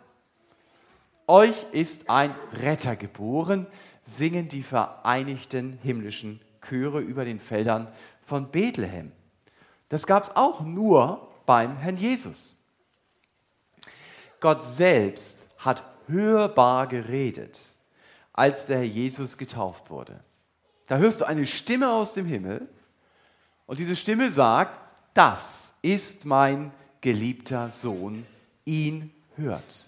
Euch 1.27 1.55
ist 1.71 2.09
ein 2.09 2.33
Retter 2.53 2.95
geboren, 2.95 3.67
singen 4.03 4.47
die 4.47 4.63
vereinigten 4.63 5.77
himmlischen 5.83 6.39
Chöre 6.61 6.99
über 6.99 7.25
den 7.25 7.39
Feldern 7.39 7.87
von 8.23 8.49
Bethlehem. 8.49 9.11
Das 9.89 10.07
gab 10.07 10.23
es 10.23 10.35
auch 10.35 10.61
nur 10.61 11.29
beim 11.45 11.77
Herrn 11.77 11.97
Jesus. 11.97 12.57
Gott 14.39 14.63
selbst 14.63 15.47
hat 15.57 15.83
hörbar 16.07 16.87
geredet, 16.87 17.59
als 18.33 18.67
der 18.67 18.77
Herr 18.77 18.85
Jesus 18.85 19.37
getauft 19.37 19.89
wurde. 19.89 20.19
Da 20.87 20.97
hörst 20.97 21.21
du 21.21 21.25
eine 21.25 21.45
Stimme 21.45 21.91
aus 21.91 22.13
dem 22.13 22.25
Himmel 22.25 22.69
und 23.65 23.79
diese 23.79 23.95
Stimme 23.95 24.31
sagt, 24.31 24.79
das 25.13 25.77
ist 25.81 26.25
mein 26.25 26.71
geliebter 27.01 27.69
Sohn, 27.71 28.25
ihn 28.65 29.11
hört. 29.35 29.87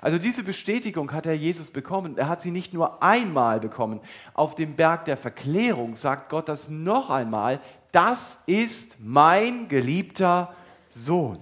Also 0.00 0.18
diese 0.18 0.42
Bestätigung 0.42 1.12
hat 1.12 1.26
Herr 1.26 1.34
Jesus 1.34 1.70
bekommen. 1.70 2.16
Er 2.18 2.28
hat 2.28 2.40
sie 2.40 2.50
nicht 2.50 2.72
nur 2.72 3.02
einmal 3.02 3.60
bekommen. 3.60 4.00
Auf 4.34 4.54
dem 4.54 4.74
Berg 4.74 5.04
der 5.04 5.16
Verklärung 5.16 5.94
sagt 5.94 6.28
Gott 6.28 6.48
das 6.48 6.68
noch 6.68 7.10
einmal. 7.10 7.60
Das 7.92 8.42
ist 8.46 8.98
mein 9.00 9.68
geliebter 9.68 10.54
Sohn. 10.88 11.38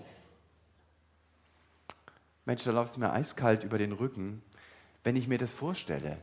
Mensch, 2.45 2.64
da 2.64 2.73
läuft 2.73 2.93
es 2.93 2.99
mir 2.99 3.12
eiskalt 3.12 3.64
über 3.64 3.78
den 3.78 3.93
Rücken, 3.93 4.43
wenn 5.02 5.16
ich 5.16 5.28
mir 5.28 5.38
das 5.38 5.54
vorstelle. 5.54 6.19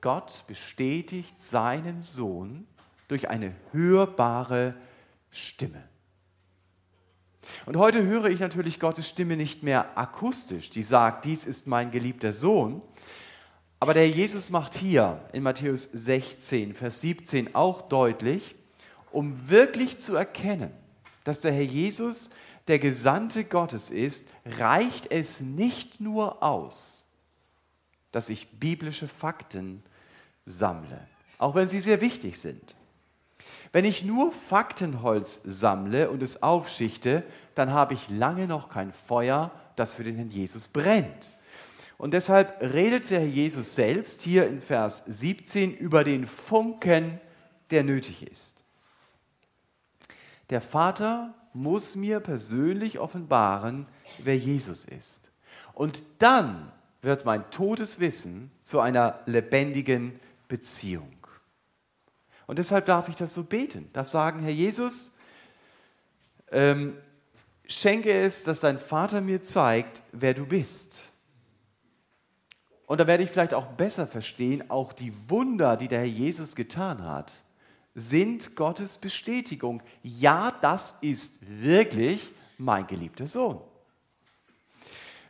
Gott 0.00 0.44
bestätigt 0.46 1.40
seinen 1.40 2.00
Sohn 2.00 2.66
durch 3.08 3.28
eine 3.28 3.54
hörbare 3.72 4.74
Stimme. 5.30 5.82
Und 7.66 7.76
heute 7.76 8.04
höre 8.04 8.26
ich 8.26 8.40
natürlich 8.40 8.80
Gottes 8.80 9.08
Stimme 9.08 9.36
nicht 9.36 9.62
mehr 9.62 9.98
akustisch, 9.98 10.70
die 10.70 10.82
sagt, 10.82 11.24
dies 11.24 11.46
ist 11.46 11.66
mein 11.66 11.90
geliebter 11.90 12.32
Sohn. 12.32 12.82
Aber 13.78 13.94
der 13.94 14.08
Jesus 14.08 14.50
macht 14.50 14.74
hier 14.74 15.20
in 15.32 15.42
Matthäus 15.42 15.88
16, 15.92 16.74
Vers 16.74 17.00
17 17.00 17.54
auch 17.54 17.82
deutlich, 17.82 18.54
um 19.10 19.48
wirklich 19.48 19.98
zu 19.98 20.14
erkennen, 20.14 20.70
dass 21.24 21.40
der 21.40 21.52
Herr 21.52 21.62
Jesus 21.62 22.30
der 22.68 22.78
Gesandte 22.78 23.44
Gottes 23.44 23.90
ist, 23.90 24.28
reicht 24.44 25.10
es 25.10 25.40
nicht 25.40 26.00
nur 26.00 26.42
aus, 26.42 27.04
dass 28.12 28.28
ich 28.28 28.60
biblische 28.60 29.08
Fakten 29.08 29.82
sammle, 30.44 31.08
auch 31.38 31.54
wenn 31.54 31.68
sie 31.68 31.80
sehr 31.80 32.00
wichtig 32.00 32.38
sind. 32.38 32.76
Wenn 33.72 33.84
ich 33.84 34.04
nur 34.04 34.32
Faktenholz 34.32 35.40
sammle 35.44 36.10
und 36.10 36.22
es 36.22 36.42
aufschichte, 36.42 37.22
dann 37.54 37.70
habe 37.70 37.94
ich 37.94 38.08
lange 38.08 38.46
noch 38.46 38.68
kein 38.68 38.92
Feuer, 38.92 39.50
das 39.76 39.94
für 39.94 40.04
den 40.04 40.16
Herrn 40.16 40.30
Jesus 40.30 40.68
brennt. 40.68 41.34
Und 41.96 42.14
deshalb 42.14 42.60
redet 42.62 43.10
der 43.10 43.20
Herr 43.20 43.26
Jesus 43.26 43.74
selbst 43.74 44.22
hier 44.22 44.46
in 44.46 44.60
Vers 44.60 45.04
17 45.06 45.76
über 45.76 46.02
den 46.02 46.26
Funken, 46.26 47.20
der 47.70 47.84
nötig 47.84 48.26
ist. 48.26 48.64
Der 50.48 50.60
Vater 50.60 51.34
muss 51.52 51.94
mir 51.94 52.20
persönlich 52.20 52.98
offenbaren, 52.98 53.86
wer 54.18 54.36
Jesus 54.36 54.84
ist. 54.84 55.30
Und 55.74 56.02
dann 56.18 56.72
wird 57.02 57.24
mein 57.24 57.48
totes 57.50 58.00
Wissen 58.00 58.50
zu 58.62 58.80
einer 58.80 59.20
lebendigen 59.26 60.18
Beziehung. 60.48 61.19
Und 62.50 62.58
deshalb 62.58 62.86
darf 62.86 63.08
ich 63.08 63.14
das 63.14 63.32
so 63.32 63.44
beten, 63.44 63.88
darf 63.92 64.08
sagen, 64.08 64.40
Herr 64.40 64.50
Jesus, 64.50 65.12
ähm, 66.50 66.96
schenke 67.64 68.12
es, 68.12 68.42
dass 68.42 68.58
dein 68.58 68.80
Vater 68.80 69.20
mir 69.20 69.40
zeigt, 69.40 70.02
wer 70.10 70.34
du 70.34 70.46
bist. 70.46 70.98
Und 72.86 72.98
da 72.98 73.06
werde 73.06 73.22
ich 73.22 73.30
vielleicht 73.30 73.54
auch 73.54 73.66
besser 73.66 74.08
verstehen, 74.08 74.68
auch 74.68 74.92
die 74.92 75.12
Wunder, 75.28 75.76
die 75.76 75.86
der 75.86 76.00
Herr 76.00 76.06
Jesus 76.06 76.56
getan 76.56 77.04
hat, 77.04 77.32
sind 77.94 78.56
Gottes 78.56 78.98
Bestätigung. 78.98 79.80
Ja, 80.02 80.50
das 80.60 80.96
ist 81.02 81.38
wirklich 81.48 82.32
mein 82.58 82.84
geliebter 82.88 83.28
Sohn. 83.28 83.60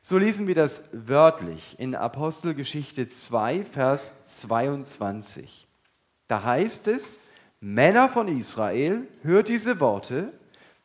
So 0.00 0.16
lesen 0.16 0.46
wir 0.46 0.54
das 0.54 0.84
wörtlich 0.92 1.78
in 1.78 1.94
Apostelgeschichte 1.94 3.10
2, 3.10 3.66
Vers 3.66 4.24
22. 4.24 5.66
Da 6.30 6.44
heißt 6.44 6.87
es, 6.87 7.18
Männer 7.58 8.08
von 8.08 8.28
Israel, 8.28 9.08
hört 9.25 9.49
diese 9.49 9.80
Worte, 9.80 10.32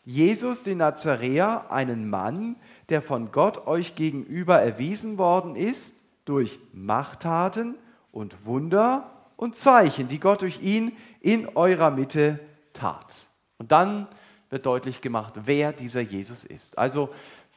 Jesus 0.04 0.64
den 0.64 0.80
Nazaräer, 0.80 1.72
einen 1.72 2.10
Mann, 2.10 2.56
der 2.90 3.00
von 3.04 3.32
Gott 3.32 3.68
euch 3.68 3.94
gegenüber 3.94 4.60
erwiesen 4.60 5.20
worden 5.20 5.56
ist, 5.56 5.98
durch 6.26 6.58
Machttaten 6.74 7.76
und 8.12 8.48
Wunder 8.48 9.12
und 9.36 9.56
Zeichen, 9.56 10.08
die 10.08 10.20
Gott 10.20 10.42
durch 10.42 10.64
ihn 10.64 10.94
in 11.22 11.48
eurer 11.56 11.92
Mitte 11.92 12.40
tat. 12.74 13.28
Und 13.60 13.72
dann 13.72 14.08
wird 14.50 14.66
deutlich 14.66 15.00
gemacht, 15.00 15.36
wer 15.44 15.74
dieser 15.74 16.02
Jesus 16.02 16.44
ist. 16.44 16.80
Also 16.80 17.10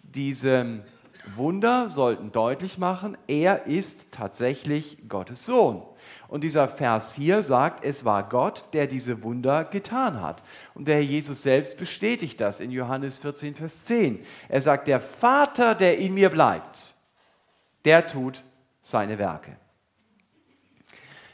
diese 0.02 0.84
Wunder 1.36 1.88
sollten 1.88 2.32
deutlich 2.32 2.76
machen, 2.76 3.16
er 3.28 3.64
ist 3.64 4.12
tatsächlich 4.12 5.08
Gottes 5.08 5.46
Sohn. 5.46 5.82
Und 6.28 6.44
dieser 6.44 6.68
Vers 6.68 7.14
hier 7.14 7.42
sagt, 7.42 7.84
es 7.84 8.04
war 8.04 8.28
Gott, 8.28 8.66
der 8.74 8.86
diese 8.86 9.22
Wunder 9.22 9.64
getan 9.64 10.20
hat. 10.20 10.42
Und 10.74 10.86
der 10.86 10.96
Herr 10.96 11.02
Jesus 11.02 11.42
selbst 11.42 11.78
bestätigt 11.78 12.38
das 12.40 12.60
in 12.60 12.70
Johannes 12.70 13.18
14, 13.18 13.54
Vers 13.54 13.86
10. 13.86 14.24
Er 14.50 14.60
sagt, 14.60 14.88
der 14.88 15.00
Vater, 15.00 15.74
der 15.74 15.98
in 15.98 16.12
mir 16.12 16.28
bleibt, 16.28 16.94
der 17.86 18.06
tut 18.06 18.42
seine 18.82 19.18
Werke. 19.18 19.56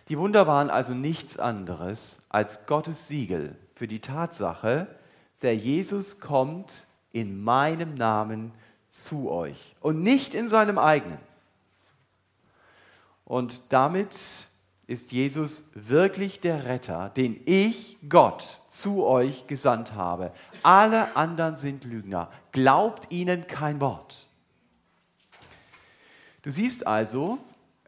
Die 0.09 0.19
Wunder 0.19 0.47
waren 0.47 0.71
also 0.71 0.95
nichts 0.95 1.39
anderes 1.39 2.23
als 2.29 2.67
Gottes 2.67 3.09
Siegel 3.09 3.57
für 3.75 3.89
die 3.89 4.01
Tatsache, 4.01 4.87
der 5.43 5.57
Jesus 5.57 6.21
kommt 6.21 6.87
in 7.11 7.43
meinem 7.43 7.95
Namen 7.95 8.53
zu 8.91 9.31
euch 9.31 9.75
und 9.81 10.03
nicht 10.03 10.35
in 10.35 10.49
seinem 10.49 10.79
eigenen. 10.79 11.19
Und 13.25 13.73
damit 13.73 14.15
ist 14.87 15.13
Jesus 15.13 15.71
wirklich 15.75 16.41
der 16.41 16.65
Retter, 16.65 17.11
den 17.17 17.41
ich, 17.47 17.99
Gott, 18.09 18.59
zu 18.69 19.05
euch 19.05 19.47
gesandt 19.47 19.95
habe. 19.95 20.33
Alle 20.63 21.17
anderen 21.17 21.57
sind 21.57 21.85
Lügner. 21.85 22.31
Glaubt 22.53 23.11
ihnen 23.13 23.47
kein 23.47 23.81
Wort. 23.81 24.27
Du 26.43 26.51
siehst 26.51 26.87
also, 26.87 27.39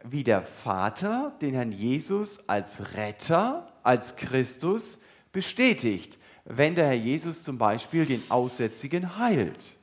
wie 0.03 0.23
der 0.23 0.41
Vater 0.41 1.33
den 1.41 1.53
Herrn 1.53 1.71
Jesus 1.71 2.49
als 2.49 2.95
Retter, 2.95 3.71
als 3.83 4.15
Christus 4.15 4.99
bestätigt, 5.31 6.17
wenn 6.45 6.73
der 6.73 6.87
Herr 6.87 6.93
Jesus 6.93 7.43
zum 7.43 7.57
Beispiel 7.57 8.05
den 8.05 8.23
Aussätzigen 8.29 9.17
heilt. 9.17 9.75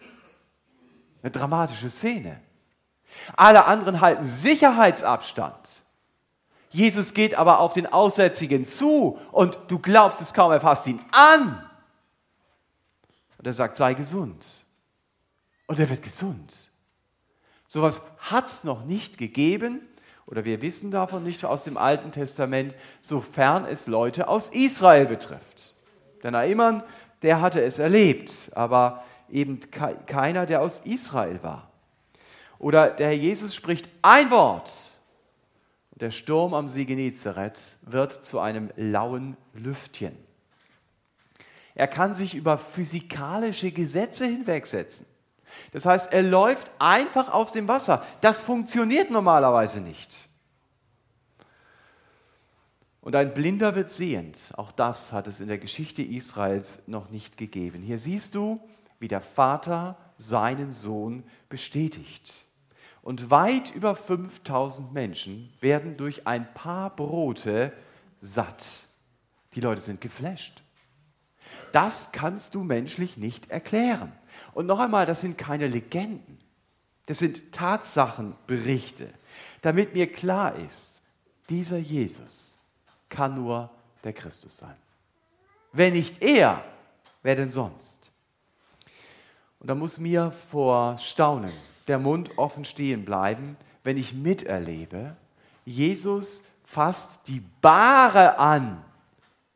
Eine 1.23 1.31
dramatische 1.31 1.91
Szene. 1.91 2.41
Alle 3.37 3.67
anderen 3.67 4.01
halten 4.01 4.25
Sicherheitsabstand. 4.25 5.84
Jesus 6.75 7.15
geht 7.15 7.39
aber 7.39 7.61
auf 7.61 7.73
den 7.73 7.87
Aussätzigen 7.87 8.67
zu 8.67 9.17
und 9.31 9.57
du 9.69 9.79
glaubst 9.79 10.21
es 10.21 10.35
kaum, 10.35 10.51
er 10.51 10.61
fasst 10.61 10.89
ihn 10.89 10.99
an. 11.13 11.65
Und 13.39 13.47
er 13.47 13.53
sagt, 13.53 13.77
sei 13.77 13.95
gesund. 13.95 14.45
Und 15.69 15.79
er 15.79 15.89
wird 15.89 16.03
gesund. 16.03 16.53
Sowas 17.69 18.03
hat 18.19 18.49
es 18.49 18.65
noch 18.65 18.85
nicht 18.87 19.19
gegeben, 19.19 19.83
oder 20.27 20.45
wir 20.45 20.63
wissen 20.63 20.91
davon 20.91 21.23
nicht 21.23 21.45
aus 21.45 21.63
dem 21.63 21.77
Alten 21.77 22.11
Testament, 22.11 22.75
sofern 23.01 23.67
es 23.67 23.87
Leute 23.87 24.27
aus 24.27 24.49
Israel 24.49 25.07
betrifft. 25.07 25.75
Der 26.25 26.33
Naaman, 26.33 26.83
der 27.23 27.41
hatte 27.41 27.63
es 27.63 27.79
erlebt, 27.79 28.51
aber 28.57 29.05
eben 29.31 29.61
keiner, 29.71 30.45
der 30.45 30.61
aus 30.61 30.81
Israel 30.81 31.41
war. 31.41 31.71
Oder 32.59 32.91
der 32.91 33.07
Herr 33.07 33.15
Jesus 33.15 33.55
spricht 33.55 33.89
ein 34.03 34.33
Wort 34.33 34.73
der 35.97 36.11
Sturm 36.11 36.55
am 36.55 36.69
See 36.69 36.85
Genezareth 36.85 37.77
wird 37.83 38.25
zu 38.25 38.41
einem 38.41 38.71
lauen 38.77 39.37
Lüftchen. 39.53 40.17
Er 41.75 41.89
kann 41.89 42.15
sich 42.15 42.35
über 42.35 42.59
physikalische 42.59 43.71
Gesetze 43.71 44.27
hinwegsetzen. 44.27 45.07
Das 45.73 45.87
heißt, 45.87 46.13
er 46.13 46.23
läuft 46.23 46.71
einfach 46.79 47.33
auf 47.33 47.53
dem 47.53 47.69
Wasser. 47.69 48.05
Das 48.21 48.41
funktioniert 48.41 49.11
normalerweise 49.11 49.81
nicht. 49.81 50.11
Und 53.01 53.15
ein 53.15 53.35
Blinder 53.35 53.75
wird 53.75 53.91
sehend. 53.91 54.39
Auch 54.55 54.73
das 54.73 55.13
hat 55.13 55.27
es 55.27 55.41
in 55.41 55.49
der 55.49 55.59
Geschichte 55.59 56.03
Israels 56.03 56.81
noch 56.87 57.11
nicht 57.11 57.37
gegeben. 57.37 57.83
Hier 57.83 57.99
siehst 57.99 58.35
du, 58.35 58.61
wie 58.99 59.09
der 59.09 59.21
Vater 59.21 59.99
seinen 60.17 60.73
Sohn 60.73 61.25
bestätigt. 61.49 62.44
Und 63.05 63.31
weit 63.31 63.75
über 63.75 63.97
5000 63.97 64.95
Menschen 64.95 65.53
werden 65.61 65.99
durch 65.99 66.27
ein 66.27 66.53
paar 66.55 66.89
Brote 66.89 67.71
satt. 68.23 68.81
Die 69.55 69.61
Leute 69.61 69.83
sind 69.83 70.01
geflasht. 70.01 70.63
Das 71.75 72.13
kannst 72.13 72.55
du 72.55 72.65
menschlich 72.65 73.19
nicht 73.19 73.51
erklären. 73.51 74.11
Und 74.55 74.65
noch 74.65 74.79
einmal, 74.79 75.05
das 75.05 75.21
sind 75.21 75.37
keine 75.37 75.67
Legenden. 75.67 76.39
Das 77.05 77.19
sind 77.19 77.53
Tatsachenberichte, 77.53 79.13
damit 79.61 79.93
mir 79.93 80.11
klar 80.11 80.57
ist, 80.57 81.03
dieser 81.51 81.77
Jesus 81.77 82.59
kann 83.11 83.35
nur 83.35 83.69
der 84.03 84.15
Christus 84.15 84.57
sein. 84.57 84.77
Wenn 85.73 85.93
nicht 85.93 86.23
er, 86.23 86.65
wer 87.23 87.37
denn 87.37 87.51
sonst? 87.51 88.11
Und 89.59 89.67
da 89.67 89.75
muss 89.75 89.99
mir 89.99 90.31
vor 90.31 90.97
Staunen 90.97 91.53
der 91.87 91.99
Mund 91.99 92.39
offen 92.39 92.65
stehen 92.65 93.05
bleiben, 93.05 93.57
wenn 93.83 93.97
ich 93.97 94.15
miterlebe, 94.15 95.17
Jesus 95.65 96.43
fasst 96.65 97.21
die 97.27 97.41
Bahre 97.61 98.39
an, 98.39 98.83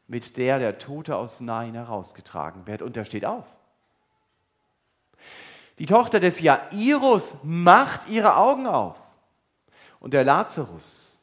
mit 0.07 0.37
der 0.37 0.59
der 0.59 0.79
Tote 0.79 1.17
aus 1.17 1.41
Nain 1.41 1.75
herausgetragen 1.75 2.67
wird, 2.67 2.83
und 2.83 2.97
er 2.97 3.05
steht 3.05 3.25
auf. 3.25 3.47
Die 5.79 5.87
Tochter 5.87 6.19
des 6.21 6.41
Jairus 6.41 7.37
macht 7.43 8.09
ihre 8.09 8.37
Augen 8.37 8.67
auf. 8.67 8.99
Und 10.01 10.15
der 10.15 10.25
Lazarus, 10.25 11.21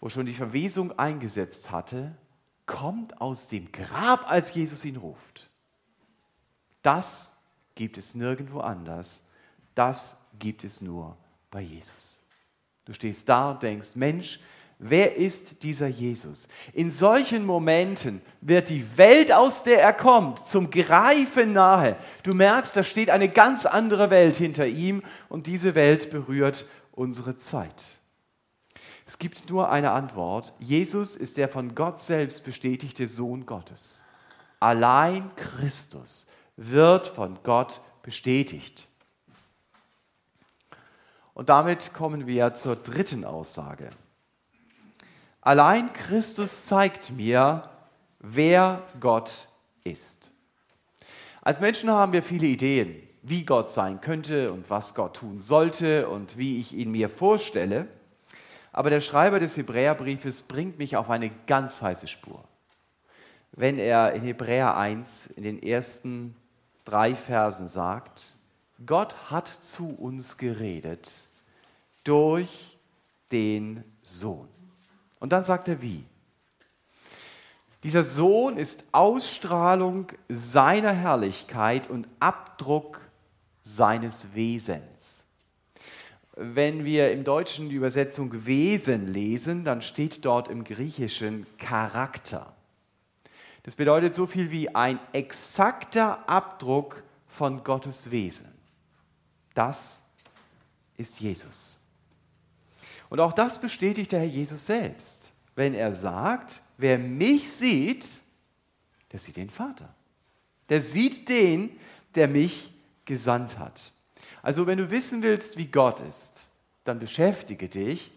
wo 0.00 0.08
schon 0.08 0.26
die 0.26 0.34
Verwesung 0.34 0.96
eingesetzt 0.98 1.70
hatte, 1.70 2.14
kommt 2.66 3.20
aus 3.20 3.48
dem 3.48 3.72
Grab, 3.72 4.30
als 4.30 4.54
Jesus 4.54 4.84
ihn 4.84 4.96
ruft. 4.96 5.48
Das 6.82 7.36
gibt 7.74 7.98
es 7.98 8.14
nirgendwo 8.14 8.60
anders. 8.60 9.24
Das 9.74 10.18
gibt 10.38 10.64
es 10.64 10.80
nur 10.80 11.16
bei 11.50 11.60
Jesus. 11.60 12.20
Du 12.84 12.92
stehst 12.92 13.28
da 13.28 13.52
und 13.52 13.62
denkst, 13.62 13.90
Mensch, 13.94 14.40
wer 14.78 15.16
ist 15.16 15.62
dieser 15.62 15.86
Jesus? 15.86 16.48
In 16.72 16.90
solchen 16.90 17.46
Momenten 17.46 18.20
wird 18.40 18.68
die 18.68 18.98
Welt, 18.98 19.32
aus 19.32 19.62
der 19.62 19.82
er 19.82 19.92
kommt, 19.92 20.46
zum 20.48 20.70
Greifen 20.70 21.52
nahe. 21.54 21.96
Du 22.22 22.34
merkst, 22.34 22.76
da 22.76 22.82
steht 22.82 23.10
eine 23.10 23.28
ganz 23.28 23.66
andere 23.66 24.10
Welt 24.10 24.36
hinter 24.36 24.66
ihm 24.66 25.02
und 25.28 25.46
diese 25.46 25.74
Welt 25.74 26.10
berührt 26.10 26.66
unsere 26.92 27.36
Zeit. 27.36 27.84
Es 29.06 29.18
gibt 29.18 29.50
nur 29.50 29.70
eine 29.70 29.90
Antwort. 29.90 30.52
Jesus 30.58 31.16
ist 31.16 31.36
der 31.36 31.48
von 31.48 31.74
Gott 31.74 32.00
selbst 32.00 32.44
bestätigte 32.44 33.06
Sohn 33.06 33.44
Gottes. 33.44 34.02
Allein 34.60 35.30
Christus 35.36 36.26
wird 36.56 37.06
von 37.06 37.38
Gott 37.42 37.80
bestätigt. 38.02 38.88
Und 41.34 41.48
damit 41.48 41.92
kommen 41.92 42.26
wir 42.26 42.54
zur 42.54 42.76
dritten 42.76 43.24
Aussage. 43.24 43.90
Allein 45.40 45.92
Christus 45.92 46.66
zeigt 46.66 47.10
mir, 47.10 47.68
wer 48.20 48.82
Gott 49.00 49.48
ist. 49.82 50.30
Als 51.42 51.60
Menschen 51.60 51.90
haben 51.90 52.12
wir 52.12 52.22
viele 52.22 52.46
Ideen, 52.46 53.02
wie 53.22 53.44
Gott 53.44 53.70
sein 53.72 54.00
könnte 54.00 54.52
und 54.52 54.70
was 54.70 54.94
Gott 54.94 55.16
tun 55.16 55.40
sollte 55.40 56.08
und 56.08 56.38
wie 56.38 56.58
ich 56.58 56.72
ihn 56.72 56.90
mir 56.90 57.10
vorstelle. 57.10 57.88
Aber 58.72 58.88
der 58.88 59.00
Schreiber 59.00 59.40
des 59.40 59.56
Hebräerbriefes 59.56 60.44
bringt 60.44 60.78
mich 60.78 60.96
auf 60.96 61.10
eine 61.10 61.30
ganz 61.46 61.82
heiße 61.82 62.06
Spur. 62.06 62.42
Wenn 63.52 63.78
er 63.78 64.14
in 64.14 64.22
Hebräer 64.22 64.76
1 64.76 65.26
in 65.26 65.42
den 65.42 65.62
ersten 65.62 66.34
drei 66.84 67.14
Versen 67.14 67.68
sagt, 67.68 68.36
Gott 68.84 69.14
hat 69.30 69.48
zu 69.48 69.88
uns 69.90 70.36
geredet 70.36 71.10
durch 72.02 72.76
den 73.30 73.84
Sohn. 74.02 74.48
Und 75.20 75.32
dann 75.32 75.44
sagt 75.44 75.68
er 75.68 75.80
wie. 75.80 76.04
Dieser 77.82 78.02
Sohn 78.02 78.56
ist 78.56 78.84
Ausstrahlung 78.92 80.08
seiner 80.28 80.92
Herrlichkeit 80.92 81.88
und 81.88 82.08
Abdruck 82.18 83.00
seines 83.62 84.34
Wesens. 84.34 85.24
Wenn 86.36 86.84
wir 86.84 87.12
im 87.12 87.24
Deutschen 87.24 87.68
die 87.68 87.76
Übersetzung 87.76 88.46
Wesen 88.46 89.12
lesen, 89.12 89.64
dann 89.64 89.82
steht 89.82 90.24
dort 90.24 90.48
im 90.48 90.64
Griechischen 90.64 91.46
Charakter. 91.58 92.54
Das 93.62 93.76
bedeutet 93.76 94.14
so 94.14 94.26
viel 94.26 94.50
wie 94.50 94.74
ein 94.74 94.98
exakter 95.12 96.28
Abdruck 96.28 97.02
von 97.28 97.64
Gottes 97.64 98.10
Wesen. 98.10 98.53
Das 99.54 100.02
ist 100.96 101.20
Jesus. 101.20 101.78
Und 103.08 103.20
auch 103.20 103.32
das 103.32 103.60
bestätigt 103.60 104.12
der 104.12 104.20
Herr 104.20 104.26
Jesus 104.26 104.66
selbst, 104.66 105.30
wenn 105.54 105.74
er 105.74 105.94
sagt, 105.94 106.60
wer 106.76 106.98
mich 106.98 107.50
sieht, 107.50 108.06
der 109.12 109.20
sieht 109.20 109.36
den 109.36 109.50
Vater. 109.50 109.94
Der 110.68 110.80
sieht 110.80 111.28
den, 111.28 111.70
der 112.14 112.26
mich 112.26 112.72
gesandt 113.04 113.58
hat. 113.58 113.92
Also 114.42 114.66
wenn 114.66 114.78
du 114.78 114.90
wissen 114.90 115.22
willst, 115.22 115.56
wie 115.56 115.66
Gott 115.66 116.00
ist, 116.00 116.46
dann 116.84 116.98
beschäftige 116.98 117.68
dich 117.68 118.10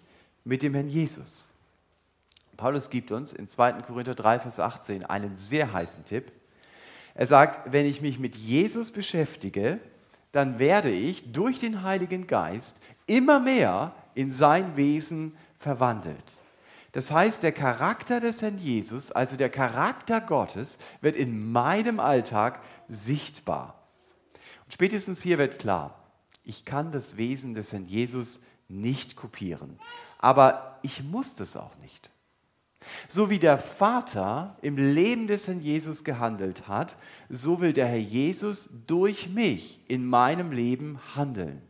mit 0.43 0.63
dem 0.63 0.73
Herrn 0.73 0.89
Jesus. 0.89 1.45
Paulus 2.58 2.89
gibt 2.89 3.12
uns 3.12 3.34
in 3.34 3.47
2. 3.47 3.73
Korinther 3.84 4.15
3, 4.15 4.39
Vers 4.39 4.60
18 4.60 5.06
einen 5.06 5.38
sehr 5.38 5.71
heißen 5.71 6.06
Tipp. 6.06 6.32
Er 7.13 7.28
sagt, 7.28 7.71
wenn 7.71 7.86
ich 7.86 8.02
mich 8.02 8.19
mit 8.19 8.36
Jesus 8.36 8.91
beschäftige, 8.91 9.80
dann 10.38 10.60
werde 10.60 10.91
ich 10.91 11.32
durch 11.32 11.60
den 11.62 11.82
Heiligen 11.82 12.28
Geist 12.28 12.78
immer 13.08 13.39
mehr 13.39 13.95
in 14.13 14.30
sein 14.30 14.78
Wesen 14.78 15.36
verwandelt. 15.58 16.23
Das 16.91 17.10
heißt, 17.10 17.41
der 17.41 17.52
Charakter 17.52 18.19
des 18.19 18.43
Herrn 18.43 18.60
Jesus, 18.60 19.12
also 19.12 19.36
der 19.36 19.50
Charakter 19.50 20.21
Gottes, 20.21 20.78
wird 21.02 21.15
in 21.15 21.52
meinem 21.52 22.00
Alltag 22.00 22.62
sichtbar. 22.88 23.82
Und 24.65 24.73
spätestens 24.73 25.23
hier 25.23 25.39
wird 25.39 25.58
klar, 25.58 26.04
ich 26.43 26.65
kann 26.65 26.91
das 26.91 27.17
Wesen 27.17 27.56
des 27.56 27.73
Herrn 27.73 27.88
Jesus 27.88 28.41
nicht 28.67 29.15
kopieren. 29.15 29.80
Aber 30.19 30.78
ich 30.84 31.02
muss 31.02 31.34
das 31.34 31.58
auch 31.58 31.76
nicht. 31.78 32.12
So 33.10 33.30
wie 33.30 33.39
der 33.39 33.58
Vater 33.58 34.58
im 34.62 34.78
Leben 34.78 35.28
des 35.28 35.47
Herrn 35.47 35.62
Jesus 35.62 36.04
gehandelt 36.04 36.67
hat, 36.67 36.95
so 37.30 37.62
will 37.62 37.73
der 37.73 37.88
Herr 37.88 37.97
Jesus 37.97 38.69
durch 38.88 39.30
mich 39.30 39.80
in 39.88 40.06
meinem 40.06 40.52
Leben 40.52 41.00
handeln. 41.15 41.62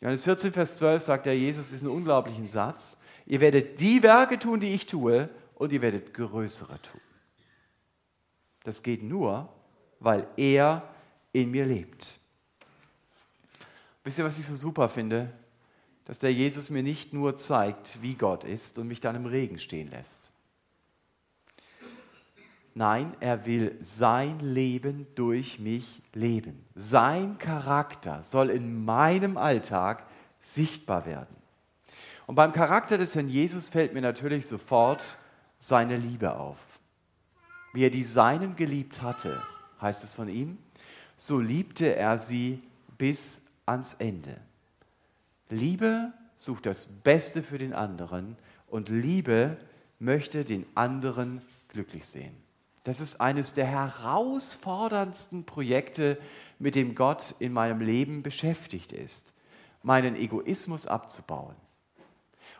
Johannes 0.00 0.24
14, 0.24 0.52
Vers 0.52 0.76
12 0.76 1.02
sagt 1.02 1.26
der 1.26 1.36
Jesus 1.36 1.70
diesen 1.70 1.88
unglaublichen 1.88 2.48
Satz, 2.48 3.00
ihr 3.26 3.40
werdet 3.40 3.80
die 3.80 4.02
Werke 4.02 4.38
tun, 4.38 4.60
die 4.60 4.74
ich 4.74 4.86
tue, 4.86 5.28
und 5.54 5.72
ihr 5.72 5.82
werdet 5.82 6.14
größere 6.14 6.80
tun. 6.80 7.00
Das 8.64 8.82
geht 8.82 9.02
nur, 9.02 9.48
weil 9.98 10.26
er 10.36 10.82
in 11.32 11.50
mir 11.50 11.66
lebt. 11.66 12.18
Wisst 14.02 14.18
ihr, 14.18 14.24
was 14.24 14.38
ich 14.38 14.46
so 14.46 14.56
super 14.56 14.88
finde? 14.88 15.30
Dass 16.10 16.18
der 16.18 16.32
Jesus 16.32 16.70
mir 16.70 16.82
nicht 16.82 17.12
nur 17.12 17.36
zeigt, 17.36 18.02
wie 18.02 18.16
Gott 18.16 18.42
ist 18.42 18.78
und 18.78 18.88
mich 18.88 18.98
dann 18.98 19.14
im 19.14 19.26
Regen 19.26 19.60
stehen 19.60 19.88
lässt. 19.92 20.32
Nein, 22.74 23.14
er 23.20 23.46
will 23.46 23.78
sein 23.80 24.40
Leben 24.40 25.06
durch 25.14 25.60
mich 25.60 26.02
leben. 26.12 26.64
Sein 26.74 27.38
Charakter 27.38 28.24
soll 28.24 28.50
in 28.50 28.84
meinem 28.84 29.36
Alltag 29.36 30.04
sichtbar 30.40 31.06
werden. 31.06 31.36
Und 32.26 32.34
beim 32.34 32.52
Charakter 32.52 32.98
des 32.98 33.14
Herrn 33.14 33.28
Jesus 33.28 33.70
fällt 33.70 33.94
mir 33.94 34.02
natürlich 34.02 34.48
sofort 34.48 35.16
seine 35.60 35.96
Liebe 35.96 36.34
auf. 36.34 36.58
Wie 37.72 37.84
er 37.84 37.90
die 37.90 38.02
Seinen 38.02 38.56
geliebt 38.56 39.00
hatte, 39.00 39.40
heißt 39.80 40.02
es 40.02 40.16
von 40.16 40.28
ihm, 40.28 40.58
so 41.16 41.38
liebte 41.38 41.94
er 41.94 42.18
sie 42.18 42.60
bis 42.98 43.42
ans 43.64 43.94
Ende. 43.94 44.49
Liebe 45.52 46.12
sucht 46.36 46.66
das 46.66 46.86
Beste 46.86 47.42
für 47.42 47.58
den 47.58 47.72
anderen 47.72 48.36
und 48.68 48.88
Liebe 48.88 49.56
möchte 49.98 50.44
den 50.44 50.64
anderen 50.74 51.42
glücklich 51.68 52.06
sehen. 52.06 52.34
Das 52.84 53.00
ist 53.00 53.20
eines 53.20 53.52
der 53.52 53.66
herausforderndsten 53.66 55.44
Projekte, 55.44 56.18
mit 56.58 56.74
dem 56.74 56.94
Gott 56.94 57.34
in 57.38 57.52
meinem 57.52 57.80
Leben 57.80 58.22
beschäftigt 58.22 58.92
ist, 58.92 59.34
meinen 59.82 60.16
Egoismus 60.16 60.86
abzubauen 60.86 61.56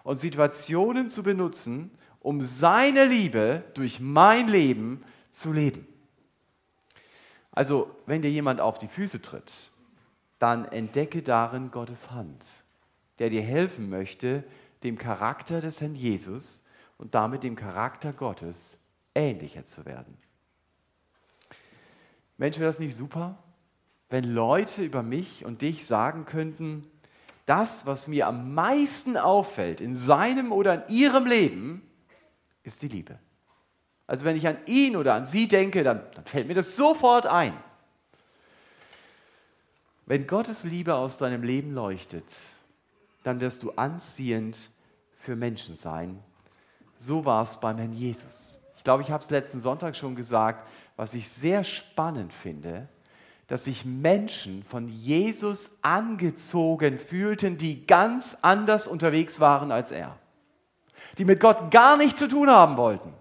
und 0.05 0.21
Situationen 0.21 1.09
zu 1.09 1.23
benutzen, 1.23 1.91
um 2.21 2.43
seine 2.43 3.07
Liebe 3.07 3.65
durch 3.75 4.01
mein 4.01 4.49
Leben 4.49 5.03
zu 5.33 5.53
leben. 5.53 5.87
Also, 7.53 7.91
wenn 8.07 8.23
dir 8.23 8.31
jemand 8.31 8.61
auf 8.61 8.79
die 8.79 8.89
Füße 8.89 9.23
tritt, 9.23 9.71
dann 10.39 10.67
entdecke 10.67 11.23
darin 11.23 11.71
Gottes 11.71 12.11
Hand 12.11 12.45
der 13.21 13.31
dir 13.31 13.43
helfen 13.43 13.89
möchte, 13.89 14.43
dem 14.83 14.99
Charakter 14.99 15.61
des 15.61 15.81
Herrn 15.81 15.95
Jesus 15.95 16.65
und 16.99 17.15
damit 17.15 17.45
dem 17.45 17.55
Charakter 17.55 18.13
Gottes 18.13 18.79
ähnlicher 19.15 19.65
zu 19.65 19.85
werden. 19.85 20.17
Mensch, 22.39 22.59
wäre 22.59 22.69
das 22.69 22.81
nicht 22.81 22.97
super, 22.97 23.39
wenn 24.09 24.25
Leute 24.25 24.83
über 24.83 25.03
mich 25.03 25.45
und 25.45 25.63
dich 25.63 25.87
sagen 25.87 26.25
könnten, 26.25 26.91
das, 27.45 27.85
was 27.85 28.09
mir 28.09 28.27
am 28.27 28.55
meisten 28.55 29.17
auffällt 29.17 29.81
in 29.81 29.95
seinem 29.95 30.51
oder 30.51 30.87
in 30.89 30.95
ihrem 30.95 31.27
Leben, 31.27 31.83
ist 32.63 32.83
die 32.83 32.89
Liebe. 32.89 33.19
Also 34.07 34.25
wenn 34.25 34.37
ich 34.37 34.47
an 34.47 34.57
ihn 34.67 34.97
oder 34.97 35.15
an 35.15 35.27
sie 35.27 35.47
denke, 35.47 35.85
dann, 35.85 36.03
dann 36.15 36.25
fällt 36.25 36.49
mir 36.49 36.55
das 36.55 36.75
sofort 36.77 37.27
ein. 37.27 37.53
Wenn 40.07 40.27
Gottes 40.27 40.65
Liebe 40.65 40.95
aus 40.95 41.19
deinem 41.19 41.43
Leben 41.43 41.73
leuchtet, 41.73 42.25
dann 43.23 43.41
wirst 43.41 43.63
du 43.63 43.73
anziehend 43.73 44.71
für 45.13 45.37
Menschen 45.37 45.77
sein. 45.77 46.23
So 46.97 47.25
war 47.25 47.43
es 47.43 47.59
beim 47.59 47.79
Herrn 47.79 47.93
Jesus. 47.93 48.61
Ich 48.77 48.85
glaube, 48.85 49.03
ich 49.03 49.11
habe 49.11 49.23
es 49.23 49.31
letzten 49.31 49.61
Sonntag 49.61 49.97
schon 49.97 50.15
gesagt, 50.15 50.67
was 50.97 51.15
ich 51.15 51.29
sehr 51.29 51.65
spannend 51.65 52.33
finde, 52.33 52.89
dass 53.47 53.65
sich 53.65 53.85
Menschen 53.85 54.63
von 54.63 54.89
Jesus 54.89 55.79
angezogen 55.83 56.99
fühlten, 56.99 57.59
die 57.59 57.87
ganz 57.87 58.39
anders 58.43 58.87
unterwegs 58.87 59.41
waren 59.41 59.73
als 59.73 59.91
er. 59.91 60.17
Die 61.19 61.25
mit 61.25 61.41
Gott 61.41 61.71
gar 61.71 61.97
nichts 61.97 62.19
zu 62.19 62.29
tun 62.29 62.49
haben 62.49 62.77
wollten. 62.77 63.13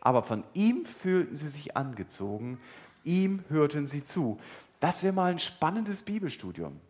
Aber 0.00 0.22
von 0.22 0.44
ihm 0.52 0.84
fühlten 0.84 1.36
sie 1.36 1.48
sich 1.48 1.76
angezogen, 1.76 2.60
ihm 3.02 3.44
hörten 3.48 3.86
sie 3.86 4.04
zu. 4.04 4.38
Das 4.78 5.02
wäre 5.02 5.14
mal 5.14 5.32
ein 5.32 5.38
spannendes 5.38 6.02
Bibelstudium 6.02 6.80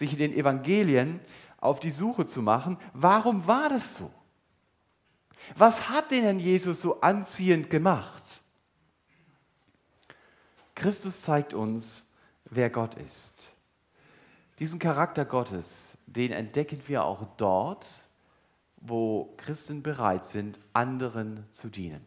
sich 0.00 0.12
in 0.12 0.18
den 0.18 0.32
Evangelien 0.32 1.20
auf 1.58 1.78
die 1.78 1.90
Suche 1.90 2.26
zu 2.26 2.40
machen, 2.40 2.78
warum 2.94 3.46
war 3.46 3.68
das 3.68 3.98
so? 3.98 4.10
Was 5.56 5.90
hat 5.90 6.10
den 6.10 6.22
Herrn 6.22 6.40
Jesus 6.40 6.80
so 6.80 7.02
anziehend 7.02 7.68
gemacht? 7.68 8.40
Christus 10.74 11.20
zeigt 11.20 11.52
uns, 11.52 12.12
wer 12.46 12.70
Gott 12.70 12.94
ist. 12.94 13.52
Diesen 14.58 14.78
Charakter 14.78 15.26
Gottes, 15.26 15.98
den 16.06 16.32
entdecken 16.32 16.80
wir 16.86 17.04
auch 17.04 17.26
dort, 17.36 17.86
wo 18.78 19.34
Christen 19.36 19.82
bereit 19.82 20.24
sind, 20.24 20.58
anderen 20.72 21.44
zu 21.50 21.68
dienen. 21.68 22.02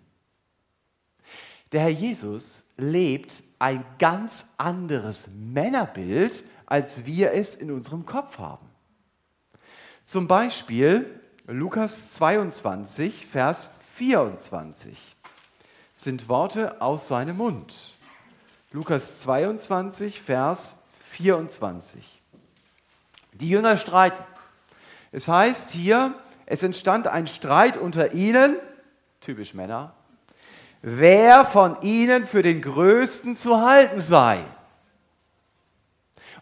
Der 1.71 1.81
Herr 1.81 1.89
Jesus 1.89 2.65
lebt 2.75 3.43
ein 3.59 3.85
ganz 3.99 4.47
anderes 4.57 5.27
Männerbild, 5.35 6.43
als 6.65 7.05
wir 7.05 7.31
es 7.31 7.55
in 7.55 7.71
unserem 7.71 8.05
Kopf 8.05 8.37
haben. 8.39 8.67
Zum 10.03 10.27
Beispiel 10.27 11.19
Lukas 11.47 12.13
22, 12.13 13.25
Vers 13.25 13.71
24 13.95 15.15
sind 15.95 16.27
Worte 16.27 16.81
aus 16.81 17.07
seinem 17.07 17.37
Mund. 17.37 17.73
Lukas 18.71 19.21
22, 19.21 20.21
Vers 20.21 20.79
24. 21.11 22.21
Die 23.33 23.49
Jünger 23.49 23.77
streiten. 23.77 24.23
Es 25.11 25.27
heißt 25.27 25.71
hier, 25.71 26.15
es 26.45 26.63
entstand 26.63 27.07
ein 27.07 27.27
Streit 27.27 27.77
unter 27.77 28.13
ihnen, 28.13 28.57
typisch 29.21 29.53
Männer, 29.53 29.93
wer 30.81 31.45
von 31.45 31.81
ihnen 31.81 32.25
für 32.25 32.41
den 32.41 32.61
Größten 32.61 33.37
zu 33.37 33.61
halten 33.61 34.01
sei. 34.01 34.39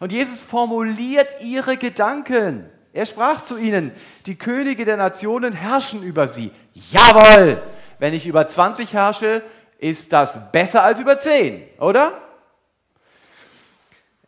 Und 0.00 0.12
Jesus 0.12 0.42
formuliert 0.42 1.40
ihre 1.40 1.76
Gedanken. 1.76 2.68
Er 2.92 3.06
sprach 3.06 3.44
zu 3.44 3.56
ihnen, 3.56 3.92
die 4.26 4.36
Könige 4.36 4.84
der 4.84 4.96
Nationen 4.96 5.52
herrschen 5.52 6.02
über 6.02 6.28
sie. 6.28 6.50
Jawohl, 6.90 7.60
wenn 7.98 8.12
ich 8.12 8.26
über 8.26 8.46
20 8.46 8.92
herrsche, 8.92 9.42
ist 9.78 10.12
das 10.12 10.52
besser 10.52 10.84
als 10.84 11.00
über 11.00 11.18
10, 11.18 11.62
oder? 11.78 12.12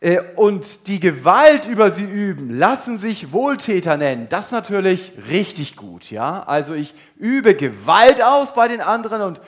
Äh, 0.01 0.21
und 0.37 0.87
die 0.87 1.01
Gewalt 1.01 1.65
über 1.67 1.91
sie 1.91 2.05
üben, 2.05 2.59
lassen 2.59 2.99
sich 2.99 3.33
Wohltäter 3.33 3.97
nennen. 3.97 4.29
Das 4.29 4.51
natürlich 4.51 5.13
richtig 5.29 5.77
gut, 5.77 6.11
ja? 6.11 6.43
Also 6.43 6.75
ich 6.75 6.95
übe 7.17 7.55
Gewalt 7.55 8.23
aus 8.23 8.55
bei 8.55 8.69
den 8.69 8.81
anderen 8.81 9.23
und 9.23 9.41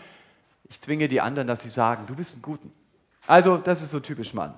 ich 0.69 0.81
zwinge 0.81 1.09
die 1.09 1.21
anderen, 1.21 1.47
dass 1.47 1.63
sie 1.63 1.71
sagen, 1.71 2.05
du 2.07 2.15
bist 2.15 2.39
ein 2.39 2.43
Guten. 2.43 2.73
Also 3.27 3.59
das 3.59 3.83
ist 3.83 3.91
so 3.91 4.01
typisch 4.01 4.33
Mann. 4.33 4.55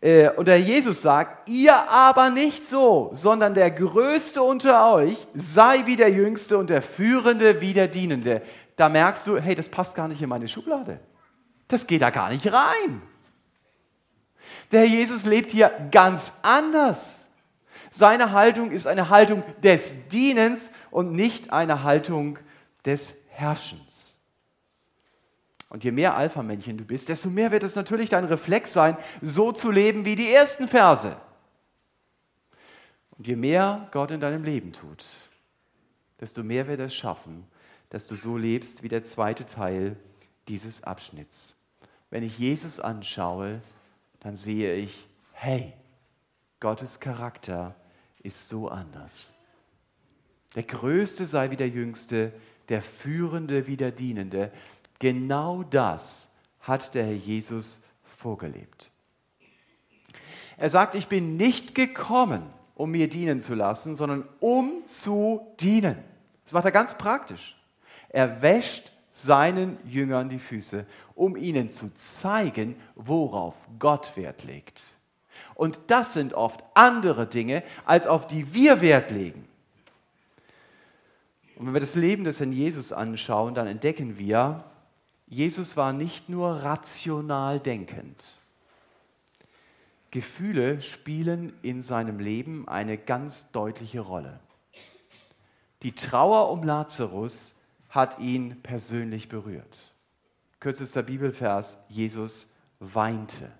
Äh, 0.00 0.30
und 0.30 0.48
der 0.48 0.60
Jesus 0.60 1.02
sagt, 1.02 1.48
ihr 1.48 1.74
aber 1.90 2.30
nicht 2.30 2.66
so, 2.66 3.10
sondern 3.12 3.54
der 3.54 3.70
Größte 3.70 4.42
unter 4.42 4.92
euch 4.94 5.26
sei 5.34 5.86
wie 5.86 5.96
der 5.96 6.10
Jüngste 6.10 6.58
und 6.58 6.70
der 6.70 6.82
Führende 6.82 7.60
wie 7.60 7.72
der 7.72 7.88
Dienende. 7.88 8.42
Da 8.76 8.88
merkst 8.88 9.26
du, 9.26 9.38
hey, 9.38 9.54
das 9.54 9.68
passt 9.68 9.94
gar 9.94 10.08
nicht 10.08 10.20
in 10.20 10.28
meine 10.28 10.48
Schublade. 10.48 11.00
Das 11.68 11.86
geht 11.86 12.02
da 12.02 12.10
gar 12.10 12.30
nicht 12.30 12.52
rein. 12.52 13.02
Der 14.70 14.86
Jesus 14.86 15.24
lebt 15.24 15.50
hier 15.50 15.70
ganz 15.90 16.40
anders. 16.42 17.24
Seine 17.90 18.32
Haltung 18.32 18.70
ist 18.70 18.86
eine 18.86 19.08
Haltung 19.08 19.42
des 19.62 20.08
Dienens 20.08 20.70
und 20.90 21.12
nicht 21.12 21.52
eine 21.52 21.82
Haltung 21.82 22.38
des 22.84 23.22
Herrschens. 23.30 24.05
Und 25.68 25.82
je 25.82 25.90
mehr 25.90 26.16
Alpha-Männchen 26.16 26.78
du 26.78 26.84
bist, 26.84 27.08
desto 27.08 27.28
mehr 27.28 27.50
wird 27.50 27.64
es 27.64 27.74
natürlich 27.74 28.10
dein 28.10 28.24
Reflex 28.24 28.72
sein, 28.72 28.96
so 29.20 29.52
zu 29.52 29.70
leben 29.70 30.04
wie 30.04 30.14
die 30.14 30.32
ersten 30.32 30.68
Verse. 30.68 31.16
Und 33.18 33.26
je 33.26 33.36
mehr 33.36 33.88
Gott 33.90 34.10
in 34.10 34.20
deinem 34.20 34.44
Leben 34.44 34.72
tut, 34.72 35.04
desto 36.20 36.42
mehr 36.42 36.68
wird 36.68 36.80
es 36.80 36.94
schaffen, 36.94 37.46
dass 37.90 38.06
du 38.06 38.14
so 38.14 38.36
lebst 38.36 38.82
wie 38.82 38.88
der 38.88 39.04
zweite 39.04 39.46
Teil 39.46 39.96
dieses 40.48 40.84
Abschnitts. 40.84 41.62
Wenn 42.10 42.22
ich 42.22 42.38
Jesus 42.38 42.78
anschaue, 42.78 43.60
dann 44.20 44.36
sehe 44.36 44.74
ich, 44.74 45.06
hey, 45.32 45.72
Gottes 46.60 47.00
Charakter 47.00 47.74
ist 48.22 48.48
so 48.48 48.68
anders. 48.68 49.34
Der 50.54 50.62
Größte 50.62 51.26
sei 51.26 51.50
wie 51.50 51.56
der 51.56 51.68
Jüngste, 51.68 52.32
der 52.68 52.82
Führende 52.82 53.66
wie 53.66 53.76
der 53.76 53.92
Dienende. 53.92 54.50
Genau 54.98 55.62
das 55.62 56.30
hat 56.60 56.94
der 56.94 57.04
Herr 57.04 57.12
Jesus 57.12 57.82
vorgelebt. 58.04 58.90
Er 60.56 60.70
sagt, 60.70 60.94
ich 60.94 61.06
bin 61.06 61.36
nicht 61.36 61.74
gekommen, 61.74 62.42
um 62.74 62.90
mir 62.90 63.08
dienen 63.08 63.40
zu 63.40 63.54
lassen, 63.54 63.96
sondern 63.96 64.26
um 64.40 64.86
zu 64.86 65.40
dienen. 65.60 65.96
Das 66.44 66.52
macht 66.52 66.64
er 66.64 66.72
ganz 66.72 66.96
praktisch. 66.96 67.56
Er 68.08 68.40
wäscht 68.40 68.90
seinen 69.10 69.78
Jüngern 69.86 70.28
die 70.28 70.38
Füße, 70.38 70.86
um 71.14 71.36
ihnen 71.36 71.70
zu 71.70 71.92
zeigen, 71.94 72.76
worauf 72.94 73.54
Gott 73.78 74.16
Wert 74.16 74.44
legt. 74.44 74.82
Und 75.54 75.80
das 75.86 76.14
sind 76.14 76.34
oft 76.34 76.62
andere 76.74 77.26
Dinge, 77.26 77.62
als 77.84 78.06
auf 78.06 78.26
die 78.26 78.52
wir 78.54 78.80
Wert 78.80 79.10
legen. 79.10 79.46
Und 81.56 81.66
wenn 81.66 81.74
wir 81.74 81.80
das 81.80 81.94
Leben 81.94 82.24
des 82.24 82.40
Herrn 82.40 82.52
Jesus 82.52 82.92
anschauen, 82.92 83.54
dann 83.54 83.66
entdecken 83.66 84.18
wir, 84.18 84.64
Jesus 85.26 85.76
war 85.76 85.92
nicht 85.92 86.28
nur 86.28 86.62
rational 86.62 87.58
denkend. 87.58 88.34
Gefühle 90.10 90.80
spielen 90.80 91.52
in 91.62 91.82
seinem 91.82 92.20
Leben 92.20 92.68
eine 92.68 92.96
ganz 92.96 93.50
deutliche 93.50 94.00
Rolle. 94.00 94.38
Die 95.82 95.92
Trauer 95.92 96.50
um 96.50 96.62
Lazarus 96.62 97.56
hat 97.90 98.18
ihn 98.18 98.62
persönlich 98.62 99.28
berührt. 99.28 99.92
Kürzester 100.60 101.02
Bibelvers, 101.02 101.78
Jesus 101.88 102.48
weinte. 102.78 103.50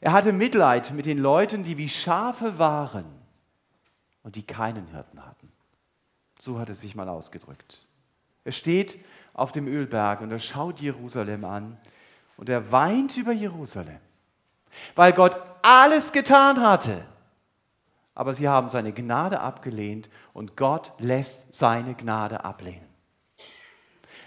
Er 0.00 0.12
hatte 0.12 0.32
Mitleid 0.32 0.92
mit 0.92 1.06
den 1.06 1.18
Leuten, 1.18 1.64
die 1.64 1.76
wie 1.76 1.88
Schafe 1.88 2.58
waren 2.58 3.06
und 4.22 4.36
die 4.36 4.44
keinen 4.44 4.86
Hirten 4.88 5.24
hatten. 5.24 5.52
So 6.40 6.58
hat 6.58 6.68
er 6.68 6.74
sich 6.76 6.94
mal 6.94 7.08
ausgedrückt. 7.08 7.82
Er 8.44 8.52
steht 8.52 8.98
auf 9.38 9.52
dem 9.52 9.66
Ölberg 9.66 10.20
und 10.20 10.30
er 10.30 10.38
schaut 10.38 10.80
Jerusalem 10.80 11.44
an 11.44 11.76
und 12.36 12.48
er 12.48 12.72
weint 12.72 13.16
über 13.16 13.32
Jerusalem, 13.32 14.00
weil 14.94 15.12
Gott 15.12 15.36
alles 15.62 16.12
getan 16.12 16.60
hatte 16.60 17.02
aber 18.18 18.34
sie 18.34 18.48
haben 18.48 18.68
seine 18.68 18.92
Gnade 18.92 19.38
abgelehnt 19.38 20.10
und 20.32 20.56
Gott 20.56 20.92
lässt 20.98 21.54
seine 21.54 21.94
Gnade 21.94 22.44
ablehnen. 22.44 22.88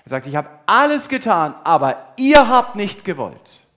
Er 0.06 0.10
sagt, 0.10 0.28
ich 0.28 0.38
habe 0.38 0.48
alles 0.66 1.10
getan, 1.10 1.54
aber 1.66 2.14
ihr 2.16 2.48
habt 2.48 2.78
nicht 2.78 3.04
gewollt. 3.04 3.68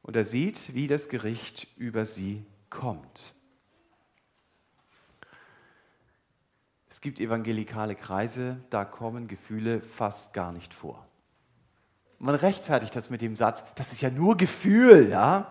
Und 0.00 0.16
er 0.16 0.24
sieht, 0.24 0.74
wie 0.74 0.88
das 0.88 1.10
Gericht 1.10 1.66
über 1.76 2.06
sie 2.06 2.46
kommt. 2.70 3.34
Es 6.94 7.00
gibt 7.00 7.18
evangelikale 7.18 7.96
Kreise, 7.96 8.56
da 8.70 8.84
kommen 8.84 9.26
Gefühle 9.26 9.80
fast 9.80 10.32
gar 10.32 10.52
nicht 10.52 10.72
vor. 10.72 11.04
Man 12.20 12.36
rechtfertigt 12.36 12.94
das 12.94 13.10
mit 13.10 13.20
dem 13.20 13.34
Satz, 13.34 13.64
das 13.74 13.90
ist 13.90 14.00
ja 14.00 14.10
nur 14.10 14.36
Gefühl, 14.36 15.08
ja? 15.08 15.50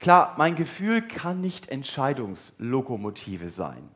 Klar, 0.00 0.34
mein 0.38 0.54
Gefühl 0.54 1.02
kann 1.02 1.42
nicht 1.42 1.68
Entscheidungslokomotive 1.68 3.50
sein. 3.50 3.86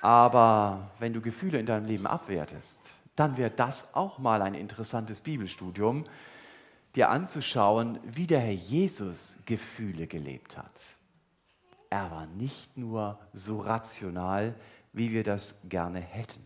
Aber 0.00 0.90
wenn 0.98 1.12
du 1.12 1.20
Gefühle 1.20 1.60
in 1.60 1.66
deinem 1.66 1.84
Leben 1.84 2.06
abwertest, 2.06 2.80
dann 3.14 3.36
wäre 3.36 3.50
das 3.50 3.94
auch 3.94 4.18
mal 4.18 4.40
ein 4.40 4.54
interessantes 4.54 5.20
Bibelstudium, 5.20 6.06
dir 6.94 7.10
anzuschauen, 7.10 7.98
wie 8.04 8.26
der 8.26 8.40
Herr 8.40 8.52
Jesus 8.54 9.36
Gefühle 9.44 10.06
gelebt 10.06 10.56
hat. 10.56 10.80
Er 11.90 12.10
war 12.10 12.26
nicht 12.26 12.76
nur 12.76 13.18
so 13.34 13.60
rational, 13.60 14.54
wie 14.92 15.12
wir 15.12 15.24
das 15.24 15.62
gerne 15.68 16.00
hätten. 16.00 16.44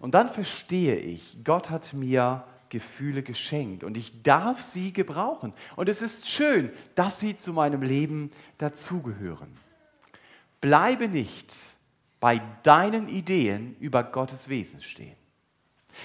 Und 0.00 0.14
dann 0.14 0.28
verstehe 0.28 0.96
ich, 0.96 1.38
Gott 1.44 1.70
hat 1.70 1.92
mir 1.92 2.44
Gefühle 2.68 3.22
geschenkt 3.22 3.84
und 3.84 3.96
ich 3.96 4.22
darf 4.22 4.60
sie 4.60 4.92
gebrauchen. 4.92 5.52
Und 5.76 5.88
es 5.88 6.02
ist 6.02 6.26
schön, 6.26 6.70
dass 6.94 7.20
sie 7.20 7.38
zu 7.38 7.52
meinem 7.52 7.82
Leben 7.82 8.32
dazugehören. 8.58 9.56
Bleibe 10.60 11.08
nicht 11.08 11.54
bei 12.20 12.40
deinen 12.62 13.08
Ideen 13.08 13.76
über 13.78 14.02
Gottes 14.02 14.48
Wesen 14.48 14.82
stehen, 14.82 15.16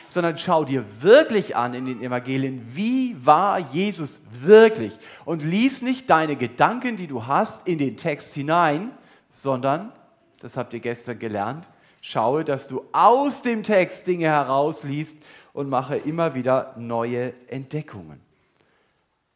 sondern 0.09 0.37
schau 0.37 0.63
dir 0.63 0.85
wirklich 1.01 1.55
an 1.55 1.73
in 1.73 1.85
den 1.85 2.03
Evangelien, 2.03 2.75
wie 2.75 3.15
war 3.25 3.57
Jesus 3.57 4.21
wirklich 4.31 4.93
und 5.25 5.43
lies 5.43 5.81
nicht 5.81 6.09
deine 6.09 6.35
Gedanken, 6.35 6.97
die 6.97 7.07
du 7.07 7.25
hast, 7.25 7.67
in 7.67 7.79
den 7.79 7.97
Text 7.97 8.33
hinein, 8.33 8.91
sondern, 9.33 9.91
das 10.39 10.57
habt 10.57 10.73
ihr 10.73 10.79
gestern 10.79 11.19
gelernt, 11.19 11.69
schaue, 12.01 12.43
dass 12.43 12.67
du 12.67 12.85
aus 12.91 13.41
dem 13.41 13.63
Text 13.63 14.07
Dinge 14.07 14.27
herausliest, 14.27 15.17
und 15.51 15.67
mache 15.67 15.97
immer 15.97 16.35
wieder 16.35 16.75
neue 16.77 17.33
Entdeckungen. 17.47 18.21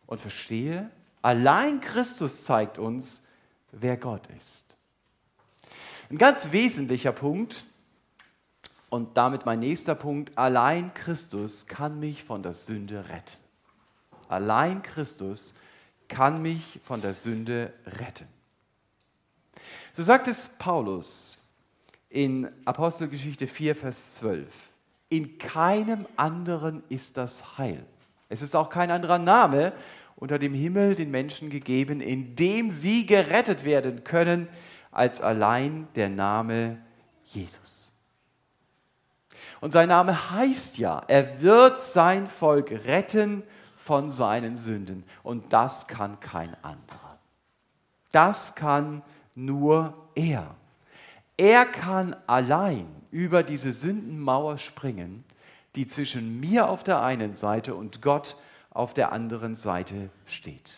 Und 0.06 0.22
verstehe, 0.22 0.90
Allein 1.24 1.80
Christus 1.80 2.44
zeigt 2.44 2.78
uns, 2.78 3.26
wer 3.72 3.96
Gott 3.96 4.28
ist. 4.38 4.76
Ein 6.12 6.18
ganz 6.18 6.52
wesentlicher 6.52 7.14
Punkt 7.14 7.64
und 8.90 9.16
damit 9.16 9.46
mein 9.46 9.60
nächster 9.60 9.96
Punkt, 9.96 10.38
allein 10.38 10.94
Christus 10.94 11.66
kann 11.66 11.98
mich 11.98 12.26
von 12.26 12.44
der 12.44 12.54
Sünde 12.54 13.08
retten. 13.08 13.38
Allein 14.28 14.84
Christus 14.84 15.56
kann 16.10 16.42
mich 16.42 16.82
von 16.84 17.02
der 17.02 17.14
Sünde 17.14 17.74
retten. 17.86 18.28
So 19.96 20.02
sagt 20.02 20.28
es 20.28 20.50
Paulus 20.50 21.38
in 22.10 22.50
Apostelgeschichte 22.66 23.46
4, 23.46 23.76
Vers 23.76 24.16
12. 24.16 24.48
In 25.10 25.38
keinem 25.38 26.08
anderen 26.16 26.82
ist 26.90 27.18
das 27.18 27.60
Heil. 27.60 27.86
Es 28.28 28.42
ist 28.42 28.56
auch 28.56 28.72
kein 28.72 28.90
anderer 28.90 29.20
Name 29.20 29.72
unter 30.16 30.40
dem 30.40 30.56
Himmel 30.56 30.96
den 30.96 31.12
Menschen 31.12 31.52
gegeben, 31.52 32.02
in 32.02 32.36
dem 32.36 32.72
sie 32.72 33.06
gerettet 33.06 33.64
werden 33.66 34.04
können, 34.04 34.48
als 34.92 35.22
allein 35.22 35.88
der 35.96 36.10
Name 36.10 36.80
Jesus. 37.26 37.92
Und 39.62 39.74
sein 39.74 39.90
Name 39.90 40.32
heißt 40.32 40.80
ja, 40.80 41.04
er 41.08 41.40
wird 41.42 41.82
sein 41.82 42.28
Volk 42.28 42.72
retten 42.72 43.44
von 43.78 44.10
seinen 44.10 44.58
Sünden. 44.58 45.04
Und 45.22 45.54
das 45.54 45.86
kann 45.88 46.20
kein 46.20 46.56
anderer. 46.64 47.20
Das 48.12 48.56
kann 48.56 49.04
nur 49.36 49.94
er. 50.16 50.56
Er 51.38 51.66
kann 51.66 52.16
allein 52.28 52.88
über 53.12 53.44
diese 53.44 53.74
Sündenmauer 53.74 54.58
springen, 54.58 55.24
die 55.76 55.88
zwischen 55.88 56.40
mir 56.40 56.70
auf 56.70 56.84
der 56.84 57.02
einen 57.02 57.34
Seite 57.34 57.76
und 57.76 58.02
Gott 58.02 58.36
auf 58.70 58.94
der 58.94 59.12
anderen 59.12 59.56
Seite 59.56 60.10
steht. 60.26 60.72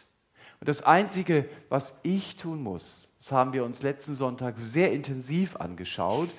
Und 0.60 0.70
das 0.70 0.84
Einzige, 0.84 1.50
was 1.70 2.00
ich 2.04 2.38
tun 2.38 2.62
muss, 2.64 3.10
das 3.20 3.32
haben 3.32 3.54
wir 3.54 3.66
uns 3.66 3.82
letzten 3.82 4.16
Sonntag 4.16 4.58
sehr 4.58 4.92
intensiv 4.92 5.58
angeschaut, 5.58 6.30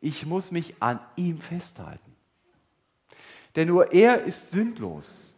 ich 0.00 0.26
muss 0.26 0.50
mich 0.50 0.74
an 0.80 1.00
ihm 1.16 1.40
festhalten. 1.40 2.14
Denn 3.56 3.68
nur 3.68 3.92
er 3.92 4.24
ist 4.24 4.50
sündlos. 4.50 5.34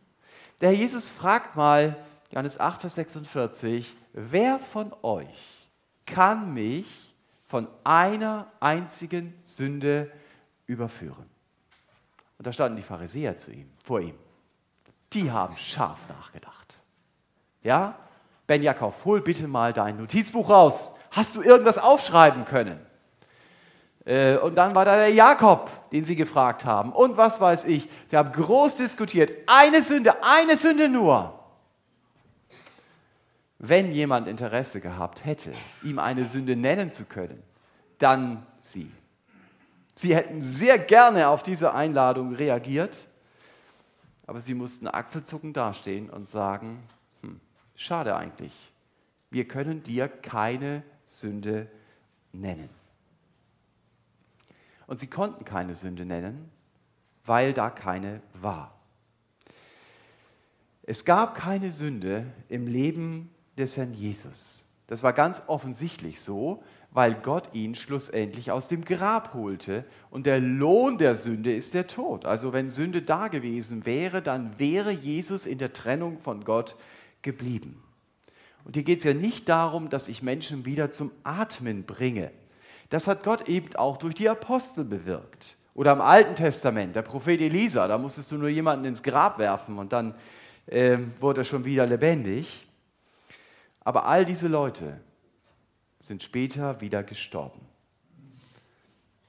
Der 0.60 0.70
Herr 0.70 0.76
Jesus 0.76 1.10
fragt 1.10 1.54
mal, 1.54 1.96
Johannes 2.30 2.58
8, 2.58 2.80
Vers 2.80 2.94
46, 2.96 3.94
wer 4.12 4.58
von 4.58 4.92
euch 5.02 5.65
kann 6.06 6.54
mich 6.54 6.86
von 7.48 7.68
einer 7.84 8.46
einzigen 8.60 9.34
Sünde 9.44 10.10
überführen? 10.66 11.26
Und 12.38 12.46
da 12.46 12.52
standen 12.52 12.76
die 12.76 12.82
Pharisäer 12.82 13.36
zu 13.36 13.50
ihm, 13.50 13.70
vor 13.82 14.00
ihm. 14.00 14.14
Die 15.12 15.30
haben 15.30 15.56
scharf 15.56 15.98
nachgedacht. 16.08 16.76
Ja? 17.62 17.96
Ben 18.46 18.62
Jakob, 18.62 18.94
hol 19.04 19.20
bitte 19.20 19.48
mal 19.48 19.72
dein 19.72 19.96
Notizbuch 19.96 20.48
raus. 20.48 20.92
Hast 21.10 21.34
du 21.34 21.42
irgendwas 21.42 21.78
aufschreiben 21.78 22.44
können? 22.44 22.78
Äh, 24.04 24.36
und 24.36 24.54
dann 24.54 24.74
war 24.74 24.84
da 24.84 24.96
der 24.96 25.12
Jakob, 25.12 25.90
den 25.90 26.04
sie 26.04 26.14
gefragt 26.14 26.64
haben. 26.64 26.92
Und 26.92 27.16
was 27.16 27.40
weiß 27.40 27.64
ich. 27.64 27.88
Sie 28.08 28.16
haben 28.16 28.32
groß 28.32 28.76
diskutiert. 28.76 29.32
Eine 29.46 29.82
Sünde, 29.82 30.14
eine 30.22 30.56
Sünde 30.56 30.88
nur. 30.88 31.35
Wenn 33.58 33.90
jemand 33.90 34.28
Interesse 34.28 34.80
gehabt 34.80 35.24
hätte, 35.24 35.52
ihm 35.82 35.98
eine 35.98 36.24
Sünde 36.24 36.56
nennen 36.56 36.90
zu 36.90 37.04
können, 37.04 37.42
dann 37.98 38.46
sie. 38.60 38.90
Sie 39.94 40.14
hätten 40.14 40.42
sehr 40.42 40.78
gerne 40.78 41.28
auf 41.28 41.42
diese 41.42 41.74
Einladung 41.74 42.34
reagiert, 42.34 42.98
aber 44.26 44.40
sie 44.40 44.54
mussten 44.54 44.88
achselzuckend 44.88 45.56
dastehen 45.56 46.10
und 46.10 46.28
sagen, 46.28 46.82
hm, 47.22 47.40
schade 47.74 48.14
eigentlich, 48.14 48.52
wir 49.30 49.48
können 49.48 49.82
dir 49.82 50.08
keine 50.08 50.82
Sünde 51.06 51.68
nennen. 52.32 52.68
Und 54.86 55.00
sie 55.00 55.06
konnten 55.06 55.44
keine 55.44 55.74
Sünde 55.74 56.04
nennen, 56.04 56.50
weil 57.24 57.54
da 57.54 57.70
keine 57.70 58.20
war. 58.34 58.74
Es 60.82 61.04
gab 61.04 61.34
keine 61.34 61.72
Sünde 61.72 62.26
im 62.48 62.66
Leben 62.68 63.30
des 63.56 63.76
Herrn 63.76 63.94
Jesus. 63.94 64.64
Das 64.86 65.02
war 65.02 65.12
ganz 65.12 65.42
offensichtlich 65.46 66.20
so, 66.20 66.62
weil 66.92 67.14
Gott 67.14 67.50
ihn 67.52 67.74
schlussendlich 67.74 68.50
aus 68.50 68.68
dem 68.68 68.84
Grab 68.84 69.34
holte. 69.34 69.84
Und 70.10 70.26
der 70.26 70.40
Lohn 70.40 70.98
der 70.98 71.14
Sünde 71.14 71.54
ist 71.54 71.74
der 71.74 71.86
Tod. 71.86 72.24
Also 72.24 72.52
wenn 72.52 72.70
Sünde 72.70 73.02
da 73.02 73.28
gewesen 73.28 73.84
wäre, 73.84 74.22
dann 74.22 74.58
wäre 74.58 74.92
Jesus 74.92 75.44
in 75.44 75.58
der 75.58 75.72
Trennung 75.72 76.20
von 76.20 76.44
Gott 76.44 76.76
geblieben. 77.22 77.82
Und 78.64 78.74
hier 78.74 78.82
geht 78.82 78.98
es 78.98 79.04
ja 79.04 79.14
nicht 79.14 79.48
darum, 79.48 79.90
dass 79.90 80.08
ich 80.08 80.22
Menschen 80.22 80.64
wieder 80.64 80.90
zum 80.90 81.10
Atmen 81.22 81.84
bringe. 81.84 82.30
Das 82.88 83.06
hat 83.08 83.24
Gott 83.24 83.48
eben 83.48 83.74
auch 83.76 83.96
durch 83.96 84.14
die 84.14 84.28
Apostel 84.28 84.84
bewirkt. 84.84 85.56
Oder 85.74 85.92
im 85.92 86.00
Alten 86.00 86.34
Testament, 86.34 86.96
der 86.96 87.02
Prophet 87.02 87.40
Elisa, 87.40 87.86
da 87.86 87.98
musstest 87.98 88.32
du 88.32 88.36
nur 88.36 88.48
jemanden 88.48 88.86
ins 88.86 89.02
Grab 89.02 89.38
werfen 89.38 89.78
und 89.78 89.92
dann 89.92 90.14
äh, 90.66 90.98
wurde 91.20 91.42
er 91.42 91.44
schon 91.44 91.64
wieder 91.64 91.86
lebendig. 91.86 92.65
Aber 93.86 94.06
all 94.06 94.24
diese 94.24 94.48
Leute 94.48 95.00
sind 96.00 96.24
später 96.24 96.80
wieder 96.80 97.04
gestorben. 97.04 97.60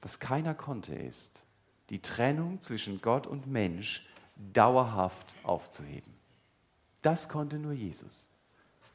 Was 0.02 0.18
keiner 0.18 0.52
konnte, 0.52 0.96
ist, 0.96 1.44
die 1.90 2.02
Trennung 2.02 2.60
zwischen 2.60 3.00
Gott 3.00 3.28
und 3.28 3.46
Mensch 3.46 4.08
dauerhaft 4.52 5.32
aufzuheben. 5.44 6.12
Das 7.02 7.28
konnte 7.28 7.56
nur 7.56 7.70
Jesus, 7.70 8.30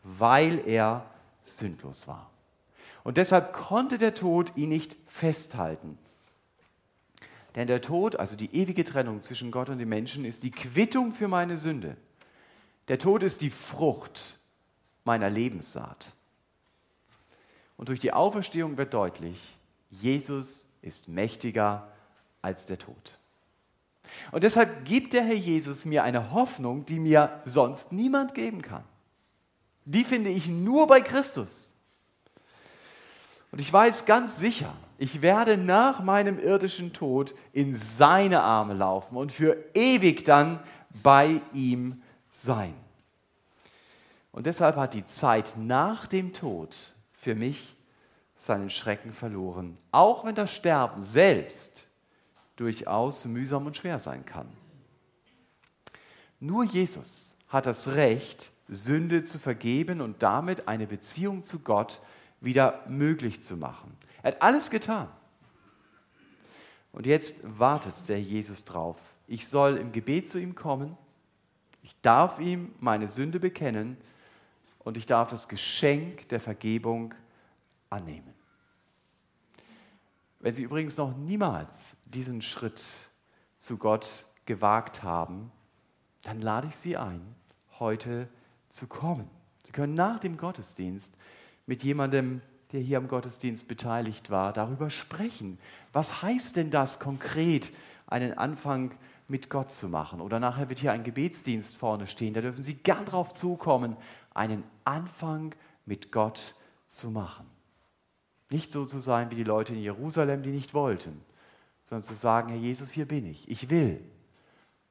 weil 0.03 0.67
er 0.67 1.05
sündlos 1.45 2.09
war. 2.09 2.29
Und 3.05 3.15
deshalb 3.15 3.53
konnte 3.53 3.97
der 3.97 4.15
Tod 4.15 4.51
ihn 4.57 4.67
nicht 4.67 4.97
festhalten. 5.07 5.97
Denn 7.55 7.67
der 7.67 7.81
Tod, 7.81 8.17
also 8.17 8.35
die 8.35 8.53
ewige 8.53 8.83
Trennung 8.83 9.21
zwischen 9.21 9.49
Gott 9.49 9.69
und 9.69 9.77
dem 9.77 9.87
Menschen, 9.87 10.25
ist 10.25 10.43
die 10.43 10.51
Quittung 10.51 11.13
für 11.13 11.29
meine 11.29 11.57
Sünde. 11.57 11.95
Der 12.89 12.99
Tod 12.99 13.23
ist 13.23 13.39
die 13.39 13.49
Frucht 13.49 14.42
meiner 15.03 15.29
Lebenssaat. 15.29 16.07
Und 17.77 17.89
durch 17.89 17.99
die 17.99 18.13
Auferstehung 18.13 18.77
wird 18.77 18.93
deutlich, 18.93 19.37
Jesus 19.89 20.65
ist 20.81 21.07
mächtiger 21.07 21.87
als 22.41 22.65
der 22.65 22.77
Tod. 22.77 23.17
Und 24.31 24.43
deshalb 24.43 24.85
gibt 24.85 25.13
der 25.13 25.23
Herr 25.23 25.35
Jesus 25.35 25.85
mir 25.85 26.03
eine 26.03 26.31
Hoffnung, 26.31 26.85
die 26.85 26.99
mir 26.99 27.41
sonst 27.45 27.91
niemand 27.91 28.33
geben 28.35 28.61
kann. 28.61 28.83
Die 29.85 30.03
finde 30.03 30.29
ich 30.29 30.47
nur 30.47 30.87
bei 30.87 31.01
Christus. 31.01 31.73
Und 33.51 33.59
ich 33.59 33.71
weiß 33.71 34.05
ganz 34.05 34.37
sicher, 34.37 34.73
ich 34.97 35.21
werde 35.21 35.57
nach 35.57 36.01
meinem 36.01 36.39
irdischen 36.39 36.93
Tod 36.93 37.35
in 37.51 37.73
seine 37.73 38.41
Arme 38.41 38.73
laufen 38.73 39.17
und 39.17 39.31
für 39.31 39.57
ewig 39.73 40.23
dann 40.23 40.59
bei 41.03 41.41
ihm 41.53 42.01
sein. 42.29 42.73
Und 44.33 44.47
deshalb 44.47 44.75
hat 44.75 44.95
die 44.95 45.05
Zeit 45.05 45.53
nach 45.57 46.07
dem 46.07 46.33
Tod 46.33 46.75
für 47.13 47.35
mich 47.35 47.77
seinen 48.35 48.71
Schrecken 48.71 49.13
verloren, 49.13 49.77
auch 49.91 50.25
wenn 50.25 50.35
das 50.35 50.51
Sterben 50.51 51.01
selbst 51.01 51.87
durchaus 52.55 53.25
mühsam 53.25 53.67
und 53.67 53.77
schwer 53.77 53.99
sein 53.99 54.25
kann. 54.25 54.47
Nur 56.39 56.63
Jesus 56.63 57.37
hat 57.47 57.67
das 57.67 57.89
Recht, 57.89 58.49
Sünde 58.67 59.23
zu 59.23 59.37
vergeben 59.37 60.01
und 60.01 60.23
damit 60.23 60.67
eine 60.67 60.87
Beziehung 60.87 61.43
zu 61.43 61.59
Gott 61.59 61.99
wieder 62.41 62.83
möglich 62.87 63.43
zu 63.43 63.55
machen. 63.55 63.95
Er 64.23 64.31
hat 64.31 64.41
alles 64.41 64.71
getan. 64.71 65.09
Und 66.91 67.05
jetzt 67.05 67.59
wartet 67.59 67.93
der 68.07 68.21
Jesus 68.21 68.65
drauf. 68.65 68.97
Ich 69.27 69.47
soll 69.47 69.77
im 69.77 69.91
Gebet 69.91 70.29
zu 70.29 70.39
ihm 70.39 70.55
kommen. 70.55 70.97
Ich 71.83 71.95
darf 72.01 72.39
ihm 72.39 72.73
meine 72.79 73.07
Sünde 73.07 73.39
bekennen 73.39 73.97
und 74.83 74.97
ich 74.97 75.05
darf 75.05 75.29
das 75.29 75.47
Geschenk 75.47 76.27
der 76.29 76.39
Vergebung 76.39 77.13
annehmen. 77.89 78.33
Wenn 80.39 80.53
Sie 80.53 80.63
übrigens 80.63 80.97
noch 80.97 81.15
niemals 81.15 81.95
diesen 82.05 82.41
Schritt 82.41 82.83
zu 83.57 83.77
Gott 83.77 84.25
gewagt 84.45 85.03
haben, 85.03 85.51
dann 86.21 86.41
lade 86.41 86.67
ich 86.67 86.75
Sie 86.75 86.97
ein, 86.97 87.21
heute 87.79 88.27
zu 88.69 88.87
kommen. 88.87 89.29
Sie 89.65 89.71
können 89.71 89.93
nach 89.93 90.19
dem 90.19 90.35
Gottesdienst 90.35 91.17
mit 91.65 91.83
jemandem, 91.83 92.41
der 92.73 92.81
hier 92.81 92.97
am 92.97 93.07
Gottesdienst 93.07 93.67
beteiligt 93.67 94.29
war, 94.29 94.51
darüber 94.51 94.89
sprechen. 94.89 95.59
Was 95.93 96.21
heißt 96.21 96.57
denn 96.57 96.71
das 96.71 96.99
konkret, 96.99 97.71
einen 98.07 98.37
Anfang 98.37 98.91
mit 99.27 99.49
Gott 99.49 99.71
zu 99.71 99.87
machen? 99.89 100.21
Oder 100.21 100.39
nachher 100.39 100.69
wird 100.69 100.79
hier 100.79 100.91
ein 100.91 101.03
Gebetsdienst 101.03 101.77
vorne 101.77 102.07
stehen. 102.07 102.33
Da 102.33 102.41
dürfen 102.41 102.63
Sie 102.63 102.75
gern 102.75 103.05
drauf 103.05 103.33
zukommen, 103.33 103.95
einen 104.33 104.63
Anfang 104.83 105.55
mit 105.85 106.11
Gott 106.11 106.55
zu 106.85 107.09
machen. 107.09 107.45
Nicht 108.49 108.71
so 108.71 108.85
zu 108.85 108.99
sein 108.99 109.31
wie 109.31 109.35
die 109.35 109.43
Leute 109.43 109.73
in 109.73 109.81
Jerusalem, 109.81 110.43
die 110.43 110.51
nicht 110.51 110.73
wollten, 110.73 111.21
sondern 111.85 112.03
zu 112.03 112.13
sagen, 112.13 112.49
Herr 112.49 112.57
Jesus, 112.57 112.91
hier 112.91 113.07
bin 113.07 113.25
ich, 113.25 113.49
ich 113.49 113.69
will. 113.69 113.99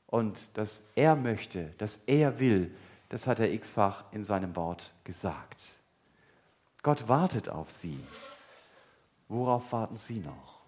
Und 0.07 0.49
dass 0.55 0.89
er 0.95 1.17
möchte, 1.17 1.73
dass 1.79 2.05
er 2.05 2.39
will, 2.39 2.75
Das 3.13 3.27
hat 3.27 3.41
er 3.41 3.53
x-fach 3.53 4.05
in 4.13 4.25
seinem 4.25 4.57
Wort 4.57 4.91
gesagt. 5.05 5.75
Gott 6.83 7.09
wartet 7.09 7.51
auf 7.51 7.71
sie. 7.71 8.01
Worauf 9.29 9.71
warten 9.71 9.99
Sie 9.99 10.21
noch? 10.21 10.63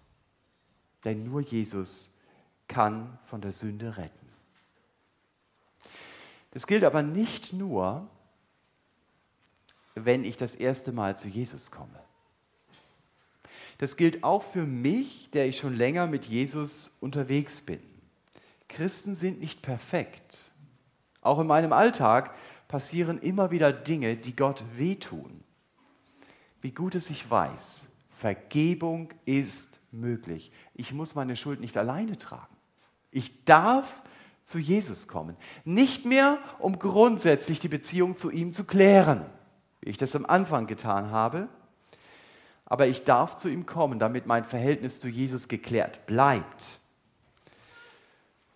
Denn 1.03 1.23
nur 1.23 1.41
Jesus 1.41 2.14
kann 2.67 3.17
von 3.25 3.41
der 3.41 3.51
Sünde 3.51 3.97
retten. 3.97 4.25
Das 6.51 6.67
gilt 6.67 6.83
aber 6.83 7.01
nicht 7.01 7.53
nur, 7.53 8.07
wenn 9.93 10.23
ich 10.23 10.37
das 10.37 10.55
erste 10.55 10.91
Mal 10.91 11.17
zu 11.17 11.27
Jesus 11.27 11.71
komme. 11.71 11.99
Das 13.77 13.97
gilt 13.97 14.23
auch 14.23 14.43
für 14.43 14.65
mich, 14.65 15.31
der 15.31 15.47
ich 15.47 15.57
schon 15.57 15.75
länger 15.75 16.07
mit 16.07 16.25
Jesus 16.25 16.95
unterwegs 17.01 17.61
bin. 17.61 17.81
Christen 18.69 19.15
sind 19.15 19.41
nicht 19.41 19.61
perfekt. 19.61 20.51
Auch 21.21 21.39
in 21.39 21.47
meinem 21.47 21.73
Alltag 21.73 22.33
passieren 22.67 23.19
immer 23.19 23.51
wieder 23.51 23.73
Dinge, 23.73 24.15
die 24.15 24.35
Gott 24.35 24.63
wehtun. 24.77 25.43
Wie 26.61 26.71
gut 26.71 26.95
es 26.95 27.09
ich 27.09 27.29
weiß, 27.29 27.89
Vergebung 28.17 29.13
ist 29.25 29.77
möglich. 29.91 30.51
Ich 30.73 30.93
muss 30.93 31.15
meine 31.15 31.35
Schuld 31.35 31.59
nicht 31.59 31.77
alleine 31.77 32.17
tragen. 32.17 32.54
Ich 33.15 33.45
darf 33.45 34.01
zu 34.43 34.59
Jesus 34.59 35.07
kommen. 35.07 35.37
Nicht 35.63 36.05
mehr, 36.05 36.37
um 36.59 36.79
grundsätzlich 36.79 37.61
die 37.61 37.69
Beziehung 37.69 38.17
zu 38.17 38.29
ihm 38.29 38.51
zu 38.51 38.65
klären, 38.65 39.25
wie 39.79 39.89
ich 39.89 39.95
das 39.97 40.17
am 40.17 40.25
Anfang 40.25 40.67
getan 40.67 41.11
habe, 41.11 41.47
aber 42.65 42.87
ich 42.87 43.05
darf 43.05 43.37
zu 43.37 43.47
ihm 43.47 43.65
kommen, 43.65 43.99
damit 43.99 44.25
mein 44.25 44.43
Verhältnis 44.43 44.99
zu 44.99 45.07
Jesus 45.07 45.47
geklärt 45.47 46.05
bleibt. 46.07 46.81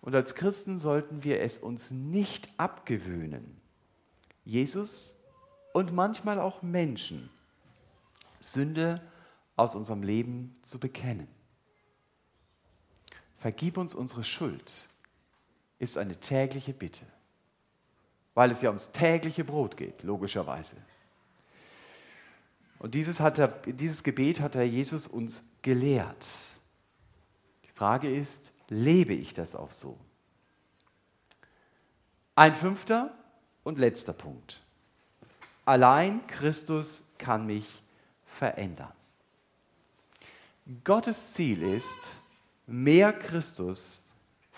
Und 0.02 0.14
als 0.14 0.34
Christen 0.34 0.76
sollten 0.76 1.24
wir 1.24 1.40
es 1.40 1.56
uns 1.56 1.90
nicht 1.90 2.50
abgewöhnen, 2.58 3.56
Jesus 4.44 5.16
und 5.72 5.94
manchmal 5.94 6.38
auch 6.38 6.60
Menschen 6.60 7.30
Sünde 8.40 9.00
aus 9.56 9.74
unserem 9.74 10.02
Leben 10.02 10.52
zu 10.66 10.78
bekennen. 10.78 11.28
Vergib 13.40 13.78
uns 13.78 13.94
unsere 13.94 14.22
Schuld 14.22 14.70
ist 15.78 15.96
eine 15.96 16.20
tägliche 16.20 16.74
Bitte, 16.74 17.06
weil 18.34 18.50
es 18.50 18.60
ja 18.60 18.68
ums 18.68 18.92
tägliche 18.92 19.44
Brot 19.44 19.78
geht, 19.78 20.02
logischerweise. 20.02 20.76
Und 22.78 22.94
dieses, 22.94 23.18
hat 23.18 23.38
er, 23.38 23.48
dieses 23.48 24.02
Gebet 24.02 24.40
hat 24.40 24.54
Herr 24.54 24.64
Jesus 24.64 25.06
uns 25.06 25.42
gelehrt. 25.62 26.26
Die 27.64 27.72
Frage 27.74 28.14
ist, 28.14 28.52
lebe 28.68 29.14
ich 29.14 29.32
das 29.32 29.54
auch 29.54 29.70
so? 29.70 29.98
Ein 32.34 32.54
fünfter 32.54 33.14
und 33.64 33.78
letzter 33.78 34.12
Punkt. 34.12 34.60
Allein 35.64 36.26
Christus 36.26 37.10
kann 37.16 37.46
mich 37.46 37.82
verändern. 38.26 38.92
Gottes 40.84 41.32
Ziel 41.32 41.62
ist 41.62 42.12
mehr 42.66 43.12
Christus 43.12 44.04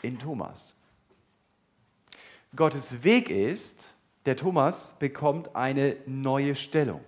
in 0.02 0.18
Thomas. 0.18 0.74
Gottes 2.54 3.02
Weg 3.02 3.30
ist, 3.30 3.88
der 4.26 4.36
Thomas 4.36 4.94
bekommt 4.98 5.56
eine 5.56 5.96
neue 6.06 6.54
Stellung. 6.54 7.00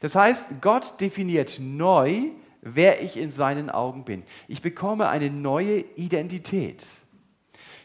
Das 0.00 0.14
heißt, 0.14 0.60
Gott 0.60 1.00
definiert 1.00 1.58
neu, 1.58 2.30
wer 2.60 3.02
ich 3.02 3.16
in 3.16 3.30
seinen 3.30 3.70
Augen 3.70 4.04
bin. 4.04 4.22
Ich 4.48 4.62
bekomme 4.62 5.08
eine 5.08 5.30
neue 5.30 5.80
Identität. 5.96 6.84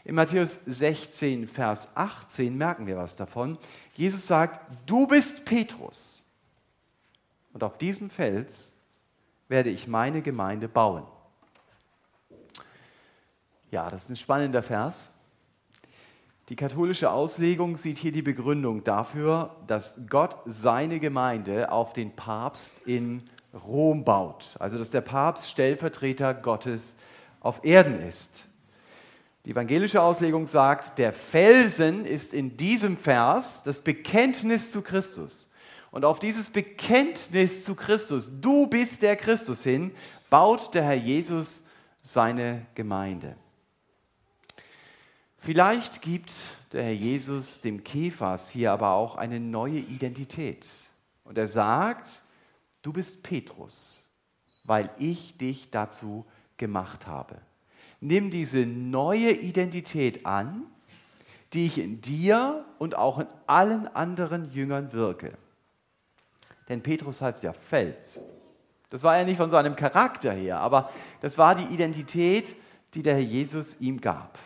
In 0.05 0.15
Matthäus 0.15 0.59
16, 0.65 1.47
Vers 1.47 1.89
18 1.95 2.55
merken 2.55 2.88
wir 2.88 2.97
was 2.97 3.15
davon. 3.15 3.57
Jesus 3.95 4.27
sagt, 4.27 4.61
du 4.85 5.07
bist 5.07 5.43
Petrus. 5.43 6.23
Und 7.51 7.63
auf 7.63 7.77
diesem 7.77 8.09
Fels 8.09 8.71
werde 9.49 9.69
ich 9.69 9.88
meine 9.88 10.21
Gemeinde 10.21 10.67
bauen. 10.67 11.03
Ja, 13.70 13.89
das 13.89 14.03
ist 14.03 14.09
ein 14.09 14.15
spannender 14.15 14.63
Vers. 14.63 15.09
Die 16.49 16.55
katholische 16.55 17.11
Auslegung 17.11 17.76
sieht 17.76 17.97
hier 17.97 18.13
die 18.13 18.22
Begründung 18.22 18.86
dafür, 18.86 19.57
dass 19.68 20.07
Gott 20.09 20.38
seine 20.45 21.01
Gemeinde 21.01 21.70
auf 21.72 21.91
den 21.91 22.15
Papst 22.15 22.80
in 22.86 23.30
Rom 23.53 24.05
baut. 24.05 24.55
Also 24.59 24.78
dass 24.78 24.91
der 24.91 25.01
Papst 25.01 25.49
Stellvertreter 25.49 26.34
Gottes 26.34 26.95
auf 27.41 27.65
Erden 27.65 28.01
ist. 28.01 28.45
Die 29.43 29.51
evangelische 29.51 30.01
Auslegung 30.01 30.47
sagt, 30.47 30.97
der 30.99 31.11
Felsen 31.11 32.05
ist 32.05 32.34
in 32.34 32.55
diesem 32.55 32.95
Vers 32.95 33.63
das 33.63 33.82
Bekenntnis 33.82 34.72
zu 34.72 34.82
Christus. 34.82 35.49
Und 35.91 36.05
auf 36.05 36.20
dieses 36.20 36.49
Bekenntnis 36.49 37.65
zu 37.65 37.76
Christus, 37.76 38.30
du 38.39 38.68
bist 38.68 39.01
der 39.01 39.18
Christus 39.18 39.63
hin, 39.63 39.91
baut 40.30 40.74
der 40.74 40.84
Herr 40.84 40.95
Jesus 40.95 41.63
seine 42.01 42.65
Gemeinde. 42.76 43.36
Vielleicht 45.38 46.01
gibt 46.01 46.33
der 46.73 46.83
Herr 46.83 46.93
Jesus 46.93 47.61
dem 47.61 47.83
Kephas 47.83 48.49
hier 48.49 48.71
aber 48.71 48.91
auch 48.91 49.15
eine 49.15 49.39
neue 49.39 49.79
Identität. 49.79 50.67
Und 51.23 51.38
er 51.38 51.47
sagt, 51.47 52.21
du 52.81 52.91
bist 52.91 53.23
Petrus, 53.23 54.09
weil 54.63 54.89
ich 54.97 55.38
dich 55.38 55.69
dazu 55.69 56.25
gemacht 56.57 57.07
habe. 57.07 57.38
Nimm 57.99 58.31
diese 58.31 58.65
neue 58.65 59.31
Identität 59.31 60.25
an, 60.25 60.63
die 61.53 61.65
ich 61.65 61.77
in 61.77 62.01
dir 62.01 62.65
und 62.77 62.95
auch 62.95 63.19
in 63.19 63.27
allen 63.45 63.88
anderen 63.88 64.51
Jüngern 64.51 64.91
wirke. 64.91 65.38
Denn 66.67 66.81
Petrus 66.83 67.21
heißt 67.21 67.43
ja 67.43 67.53
Fels. 67.53 68.21
Das 68.89 69.03
war 69.03 69.17
ja 69.17 69.23
nicht 69.23 69.38
von 69.38 69.51
seinem 69.51 69.75
Charakter 69.75 70.33
her, 70.33 70.59
aber 70.59 70.89
das 71.21 71.38
war 71.38 71.55
die 71.55 71.73
Identität, 71.73 72.55
die 72.93 73.01
der 73.01 73.15
Herr 73.15 73.21
Jesus 73.21 73.79
ihm 73.81 73.99
gab. 73.99 74.38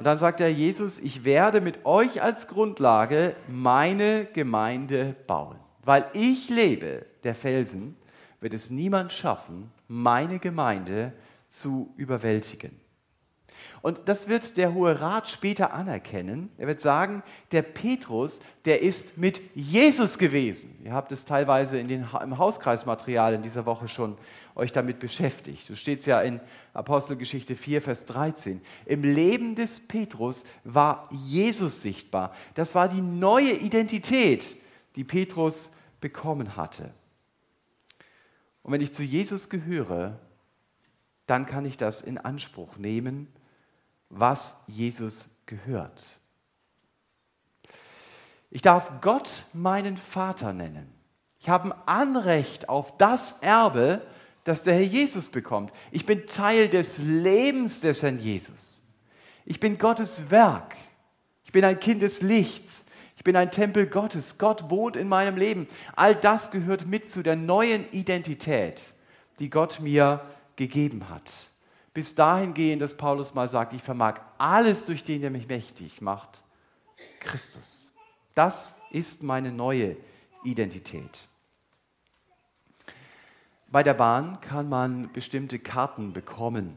Und 0.00 0.04
dann 0.04 0.16
sagt 0.16 0.40
der 0.40 0.50
Jesus, 0.50 0.98
ich 0.98 1.24
werde 1.24 1.60
mit 1.60 1.84
euch 1.84 2.22
als 2.22 2.46
Grundlage 2.46 3.36
meine 3.48 4.24
Gemeinde 4.32 5.14
bauen. 5.26 5.58
Weil 5.84 6.06
ich 6.14 6.48
lebe, 6.48 7.04
der 7.22 7.34
Felsen, 7.34 7.98
wird 8.40 8.54
es 8.54 8.70
niemand 8.70 9.12
schaffen, 9.12 9.70
meine 9.88 10.38
Gemeinde 10.38 11.12
zu 11.50 11.92
überwältigen. 11.98 12.80
Und 13.82 13.98
das 14.06 14.26
wird 14.26 14.56
der 14.56 14.72
Hohe 14.72 15.02
Rat 15.02 15.28
später 15.28 15.74
anerkennen. 15.74 16.50
Er 16.56 16.66
wird 16.66 16.80
sagen, 16.80 17.22
der 17.52 17.60
Petrus, 17.60 18.40
der 18.64 18.80
ist 18.80 19.18
mit 19.18 19.42
Jesus 19.54 20.16
gewesen. 20.16 20.78
Ihr 20.82 20.94
habt 20.94 21.12
es 21.12 21.26
teilweise 21.26 21.78
in 21.78 21.88
den, 21.88 22.08
im 22.22 22.38
Hauskreismaterial 22.38 23.34
in 23.34 23.42
dieser 23.42 23.66
Woche 23.66 23.86
schon 23.86 24.16
euch 24.54 24.72
damit 24.72 24.98
beschäftigt. 24.98 25.66
So 25.66 25.74
steht 25.74 26.00
es 26.00 26.06
ja 26.06 26.20
in 26.20 26.40
Apostelgeschichte 26.72 27.56
4, 27.56 27.82
Vers 27.82 28.06
13. 28.06 28.60
Im 28.86 29.02
Leben 29.02 29.54
des 29.54 29.86
Petrus 29.86 30.44
war 30.64 31.08
Jesus 31.12 31.82
sichtbar. 31.82 32.34
Das 32.54 32.74
war 32.74 32.88
die 32.88 33.00
neue 33.00 33.52
Identität, 33.52 34.56
die 34.96 35.04
Petrus 35.04 35.70
bekommen 36.00 36.56
hatte. 36.56 36.92
Und 38.62 38.72
wenn 38.72 38.80
ich 38.80 38.92
zu 38.92 39.02
Jesus 39.02 39.48
gehöre, 39.48 40.18
dann 41.26 41.46
kann 41.46 41.64
ich 41.64 41.76
das 41.76 42.02
in 42.02 42.18
Anspruch 42.18 42.76
nehmen 42.76 43.28
was 44.10 44.62
Jesus 44.66 45.30
gehört. 45.46 46.18
Ich 48.50 48.60
darf 48.60 49.00
Gott 49.00 49.44
meinen 49.52 49.96
Vater 49.96 50.52
nennen. 50.52 50.92
Ich 51.38 51.48
habe 51.48 51.72
ein 51.72 51.82
Anrecht 51.86 52.68
auf 52.68 52.98
das 52.98 53.40
Erbe, 53.40 54.02
das 54.50 54.62
der 54.62 54.74
Herr 54.74 54.82
Jesus 54.82 55.28
bekommt. 55.28 55.72
Ich 55.90 56.04
bin 56.04 56.26
Teil 56.26 56.68
des 56.68 56.98
Lebens 56.98 57.80
des 57.80 58.02
Herrn 58.02 58.20
Jesus. 58.20 58.82
Ich 59.46 59.60
bin 59.60 59.78
Gottes 59.78 60.30
Werk. 60.30 60.76
Ich 61.44 61.52
bin 61.52 61.64
ein 61.64 61.80
Kind 61.80 62.02
des 62.02 62.20
Lichts. 62.20 62.84
Ich 63.16 63.24
bin 63.24 63.36
ein 63.36 63.50
Tempel 63.50 63.86
Gottes. 63.86 64.38
Gott 64.38 64.70
wohnt 64.70 64.96
in 64.96 65.08
meinem 65.08 65.36
Leben. 65.36 65.66
All 65.96 66.14
das 66.14 66.50
gehört 66.50 66.86
mit 66.86 67.10
zu 67.10 67.22
der 67.22 67.36
neuen 67.36 67.90
Identität, 67.92 68.92
die 69.38 69.50
Gott 69.50 69.80
mir 69.80 70.20
gegeben 70.56 71.08
hat 71.08 71.50
bis 71.92 72.14
dahin 72.14 72.54
gehen, 72.54 72.78
dass 72.78 72.96
Paulus 72.96 73.34
mal 73.34 73.48
sagt, 73.48 73.72
ich 73.72 73.82
vermag 73.82 74.20
alles 74.38 74.84
durch 74.84 75.04
den, 75.04 75.20
der 75.20 75.30
mich 75.30 75.48
mächtig 75.48 76.00
macht, 76.00 76.42
Christus. 77.18 77.92
Das 78.34 78.76
ist 78.90 79.22
meine 79.22 79.52
neue 79.52 79.96
Identität. 80.44 81.28
Bei 83.72 83.84
der 83.84 83.94
Bahn 83.94 84.40
kann 84.40 84.68
man 84.68 85.12
bestimmte 85.12 85.60
Karten 85.60 86.12
bekommen 86.12 86.76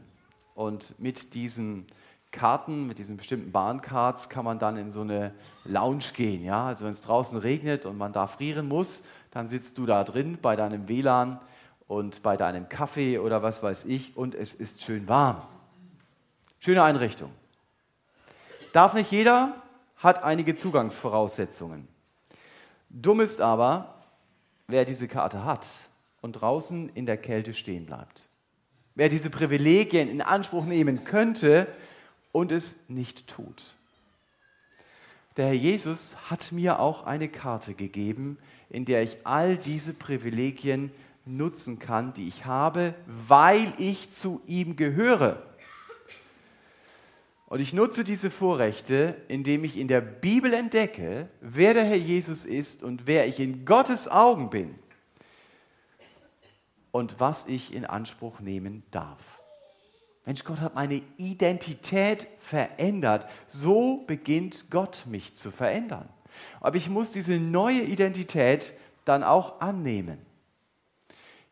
und 0.54 0.96
mit 1.00 1.34
diesen 1.34 1.88
Karten, 2.30 2.86
mit 2.86 2.98
diesen 2.98 3.16
bestimmten 3.16 3.50
Bahncards 3.50 4.28
kann 4.28 4.44
man 4.44 4.60
dann 4.60 4.76
in 4.76 4.92
so 4.92 5.00
eine 5.00 5.34
Lounge 5.64 6.04
gehen. 6.14 6.44
Ja? 6.44 6.66
Also 6.66 6.84
wenn 6.84 6.92
es 6.92 7.02
draußen 7.02 7.36
regnet 7.36 7.84
und 7.84 7.98
man 7.98 8.12
da 8.12 8.28
frieren 8.28 8.68
muss, 8.68 9.02
dann 9.32 9.48
sitzt 9.48 9.76
du 9.78 9.86
da 9.86 10.04
drin 10.04 10.38
bei 10.40 10.54
deinem 10.54 10.86
WLAN 10.86 11.40
und 11.88 12.22
bei 12.22 12.36
deinem 12.36 12.68
Kaffee 12.68 13.18
oder 13.18 13.42
was 13.42 13.60
weiß 13.60 13.86
ich 13.86 14.16
und 14.16 14.36
es 14.36 14.54
ist 14.54 14.80
schön 14.80 15.08
warm. 15.08 15.42
Schöne 16.60 16.84
Einrichtung. 16.84 17.32
Darf 18.72 18.94
nicht 18.94 19.10
jeder 19.10 19.52
hat 19.96 20.22
einige 20.22 20.54
Zugangsvoraussetzungen. 20.54 21.88
Dumm 22.88 23.20
ist 23.20 23.40
aber, 23.40 23.96
wer 24.68 24.84
diese 24.84 25.08
Karte 25.08 25.44
hat 25.44 25.66
und 26.24 26.32
draußen 26.32 26.88
in 26.94 27.04
der 27.04 27.18
Kälte 27.18 27.52
stehen 27.52 27.84
bleibt. 27.84 28.30
Wer 28.94 29.10
diese 29.10 29.28
Privilegien 29.28 30.08
in 30.08 30.22
Anspruch 30.22 30.64
nehmen 30.64 31.04
könnte 31.04 31.66
und 32.32 32.50
es 32.50 32.88
nicht 32.88 33.28
tut. 33.28 33.74
Der 35.36 35.48
Herr 35.48 35.52
Jesus 35.52 36.16
hat 36.30 36.50
mir 36.50 36.80
auch 36.80 37.04
eine 37.04 37.28
Karte 37.28 37.74
gegeben, 37.74 38.38
in 38.70 38.86
der 38.86 39.02
ich 39.02 39.18
all 39.24 39.58
diese 39.58 39.92
Privilegien 39.92 40.90
nutzen 41.26 41.78
kann, 41.78 42.14
die 42.14 42.26
ich 42.26 42.46
habe, 42.46 42.94
weil 43.06 43.74
ich 43.76 44.10
zu 44.10 44.40
ihm 44.46 44.76
gehöre. 44.76 45.42
Und 47.48 47.60
ich 47.60 47.74
nutze 47.74 48.02
diese 48.02 48.30
Vorrechte, 48.30 49.14
indem 49.28 49.62
ich 49.62 49.76
in 49.76 49.88
der 49.88 50.00
Bibel 50.00 50.54
entdecke, 50.54 51.28
wer 51.42 51.74
der 51.74 51.84
Herr 51.84 51.96
Jesus 51.96 52.46
ist 52.46 52.82
und 52.82 53.06
wer 53.06 53.26
ich 53.26 53.40
in 53.40 53.66
Gottes 53.66 54.08
Augen 54.08 54.48
bin 54.48 54.74
und 56.94 57.18
was 57.18 57.46
ich 57.48 57.74
in 57.74 57.84
Anspruch 57.84 58.38
nehmen 58.38 58.84
darf. 58.92 59.42
Mensch, 60.26 60.44
Gott 60.44 60.60
hat 60.60 60.76
meine 60.76 61.02
Identität 61.16 62.28
verändert. 62.38 63.26
So 63.48 64.04
beginnt 64.06 64.70
Gott 64.70 65.02
mich 65.06 65.34
zu 65.34 65.50
verändern. 65.50 66.08
Aber 66.60 66.76
ich 66.76 66.88
muss 66.88 67.10
diese 67.10 67.40
neue 67.40 67.80
Identität 67.80 68.74
dann 69.04 69.24
auch 69.24 69.60
annehmen. 69.60 70.18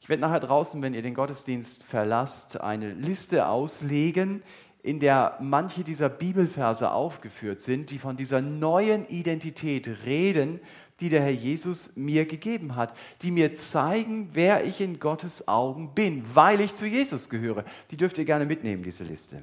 Ich 0.00 0.08
werde 0.08 0.20
nachher 0.20 0.38
draußen, 0.38 0.80
wenn 0.80 0.94
ihr 0.94 1.02
den 1.02 1.14
Gottesdienst 1.14 1.82
verlasst, 1.82 2.60
eine 2.60 2.92
Liste 2.92 3.48
auslegen, 3.48 4.44
in 4.84 5.00
der 5.00 5.38
manche 5.40 5.82
dieser 5.82 6.08
Bibelverse 6.08 6.92
aufgeführt 6.92 7.62
sind, 7.62 7.90
die 7.90 7.98
von 7.98 8.16
dieser 8.16 8.40
neuen 8.40 9.08
Identität 9.08 9.88
reden, 10.04 10.60
die 11.02 11.08
der 11.08 11.22
Herr 11.22 11.32
Jesus 11.32 11.96
mir 11.96 12.26
gegeben 12.26 12.76
hat, 12.76 12.96
die 13.22 13.32
mir 13.32 13.56
zeigen, 13.56 14.30
wer 14.34 14.64
ich 14.64 14.80
in 14.80 15.00
Gottes 15.00 15.48
Augen 15.48 15.92
bin, 15.94 16.24
weil 16.32 16.60
ich 16.60 16.76
zu 16.76 16.86
Jesus 16.86 17.28
gehöre. 17.28 17.64
Die 17.90 17.96
dürft 17.96 18.18
ihr 18.18 18.24
gerne 18.24 18.46
mitnehmen, 18.46 18.84
diese 18.84 19.02
Liste. 19.02 19.42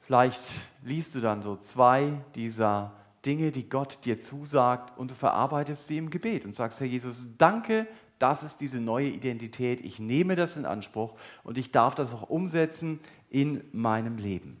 Vielleicht 0.00 0.40
liest 0.82 1.14
du 1.14 1.20
dann 1.20 1.42
so 1.42 1.56
zwei 1.56 2.14
dieser 2.34 2.92
Dinge, 3.26 3.52
die 3.52 3.68
Gott 3.68 3.98
dir 4.06 4.18
zusagt 4.18 4.96
und 4.98 5.10
du 5.10 5.14
verarbeitest 5.14 5.88
sie 5.88 5.98
im 5.98 6.08
Gebet 6.08 6.46
und 6.46 6.54
sagst, 6.54 6.80
Herr 6.80 6.86
Jesus, 6.86 7.26
danke, 7.36 7.86
das 8.18 8.42
ist 8.42 8.62
diese 8.62 8.80
neue 8.80 9.08
Identität, 9.08 9.84
ich 9.84 9.98
nehme 9.98 10.36
das 10.36 10.56
in 10.56 10.64
Anspruch 10.64 11.12
und 11.44 11.58
ich 11.58 11.70
darf 11.70 11.94
das 11.94 12.14
auch 12.14 12.30
umsetzen 12.30 12.98
in 13.28 13.62
meinem 13.72 14.16
Leben. 14.16 14.56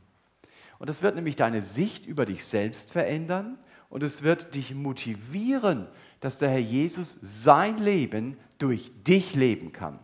Und 0.78 0.90
das 0.90 1.02
wird 1.02 1.14
nämlich 1.14 1.36
deine 1.36 1.62
Sicht 1.62 2.04
über 2.04 2.26
dich 2.26 2.44
selbst 2.44 2.90
verändern 2.90 3.56
und 3.88 4.02
es 4.02 4.22
wird 4.22 4.54
dich 4.54 4.74
motivieren, 4.74 5.86
dass 6.20 6.38
der 6.38 6.50
Herr 6.50 6.58
Jesus 6.58 7.18
sein 7.20 7.78
Leben 7.78 8.36
durch 8.58 8.90
dich 9.04 9.34
leben 9.34 9.72
kann. 9.72 9.98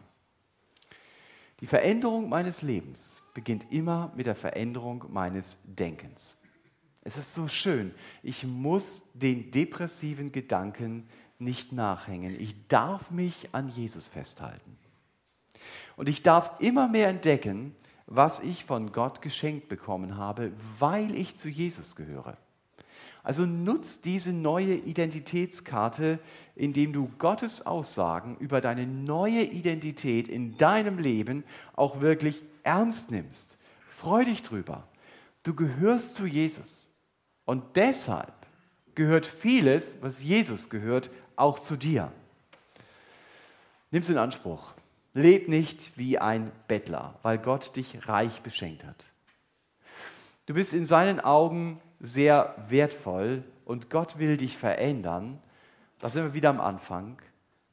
Die 1.61 1.67
Veränderung 1.67 2.29
meines 2.29 2.63
Lebens 2.63 3.23
beginnt 3.35 3.67
immer 3.71 4.13
mit 4.17 4.27
der 4.27 4.35
Veränderung 4.35 5.05
meines 5.11 5.59
Denkens. 5.65 6.37
Es 7.05 7.17
ist 7.17 7.35
so 7.35 7.49
schön. 7.49 7.93
Ich 8.23 8.45
muss 8.45 9.11
den 9.15 9.51
depressiven 9.51 10.33
Gedanken 10.33 11.09
nicht 11.39 11.73
nachhängen. 11.73 12.39
Ich 12.39 12.69
darf 12.69 13.11
mich 13.11 13.49
an 13.53 13.69
Jesus 13.69 14.09
festhalten. 14.09 14.79
Und 15.97 16.09
ich 16.09 16.23
darf 16.23 16.61
immer 16.61 16.89
mehr 16.89 17.09
entdecken, 17.09 17.75
was 18.07 18.41
ich 18.41 18.65
von 18.65 18.93
Gott 18.93 19.23
geschenkt 19.23 19.69
bekommen 19.69 20.17
habe, 20.17 20.53
weil 20.79 21.15
ich 21.15 21.37
zu 21.37 21.49
Jesus 21.49 21.97
gehöre. 21.97 22.37
Also 23.23 23.47
nutzt 23.47 24.05
diese 24.05 24.33
neue 24.33 24.75
Identitätskarte, 24.75 26.19
indem 26.57 26.93
du 26.93 27.11
Gottes 27.19 27.67
Aussagen 27.67 28.37
über 28.39 28.61
deine 28.61 28.87
neue 28.87 29.43
Identität 29.43 30.29
in 30.29 30.57
deinem 30.57 30.99
Leben 30.99 31.45
auch 31.75 32.01
wirklich 32.01 32.43
ernst 32.65 33.11
nimmst. 33.11 33.57
Freu 33.89 34.25
dich 34.25 34.43
drüber. 34.43 34.89
Du 35.45 35.55
gehörst 35.55 36.17
zu 36.17 36.27
Jesus. 36.27 36.89
Und 37.45 37.77
deshalb 37.77 38.35
gehört 38.95 39.27
vieles, 39.27 40.03
was 40.03 40.23
Jesus 40.23 40.69
gehört, 40.69 41.11
auch 41.37 41.59
zu 41.61 41.77
dir. 41.77 42.13
Nimm 43.91 44.03
es 44.03 44.09
in 44.09 44.19
Anspruch. 44.19 44.73
Leb 45.15 45.49
nicht 45.49 45.99
wie 45.99 46.19
ein 46.19 46.51
Bettler, 46.69 47.19
weil 47.23 47.39
Gott 47.39 47.77
dich 47.77 48.09
reich 48.09 48.41
beschenkt 48.43 48.85
hat. 48.85 49.07
Du 50.47 50.55
bist 50.55 50.73
in 50.73 50.87
seinen 50.87 51.21
Augen 51.21 51.81
sehr 52.03 52.55
wertvoll 52.69 53.45
und 53.65 53.89
Gott 53.89 54.19
will 54.19 54.37
dich 54.37 54.59
verändern. 54.59 55.41
Da 56.01 56.11
sind 56.11 56.25
wir 56.25 56.35
wieder 56.35 56.51
am 56.51 56.61
Anfang, 56.61 57.17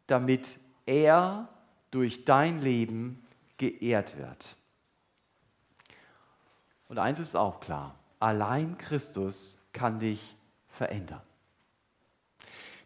damit 0.07 0.59
er 0.85 1.49
durch 1.91 2.23
dein 2.23 2.59
Leben 2.59 3.25
geehrt 3.57 4.17
wird. 4.17 4.55
Und 6.87 6.99
eins 6.99 7.19
ist 7.19 7.35
auch 7.35 7.59
klar, 7.59 7.95
allein 8.19 8.77
Christus 8.77 9.57
kann 9.73 9.99
dich 9.99 10.35
verändern. 10.67 11.21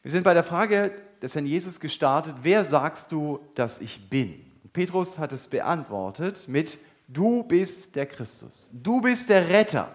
Wir 0.01 0.11
sind 0.11 0.23
bei 0.23 0.33
der 0.33 0.43
Frage 0.43 0.91
des 1.21 1.35
Herrn 1.35 1.45
Jesus 1.45 1.79
gestartet, 1.79 2.35
wer 2.41 2.65
sagst 2.65 3.11
du, 3.11 3.39
dass 3.55 3.79
ich 3.79 4.09
bin? 4.09 4.51
Petrus 4.73 5.17
hat 5.17 5.31
es 5.31 5.47
beantwortet 5.47 6.47
mit, 6.47 6.77
du 7.07 7.43
bist 7.43 7.95
der 7.95 8.05
Christus, 8.05 8.69
du 8.73 9.01
bist 9.01 9.29
der 9.29 9.47
Retter. 9.49 9.93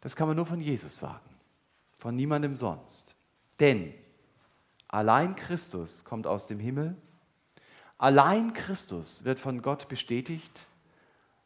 Das 0.00 0.14
kann 0.14 0.28
man 0.28 0.36
nur 0.36 0.46
von 0.46 0.60
Jesus 0.60 0.96
sagen, 0.96 1.28
von 1.98 2.14
niemandem 2.14 2.54
sonst. 2.54 3.16
Denn 3.60 3.92
allein 4.86 5.36
Christus 5.36 6.04
kommt 6.04 6.26
aus 6.26 6.46
dem 6.46 6.60
Himmel, 6.60 6.96
allein 7.98 8.52
Christus 8.52 9.24
wird 9.24 9.40
von 9.40 9.62
Gott 9.62 9.88
bestätigt, 9.88 10.66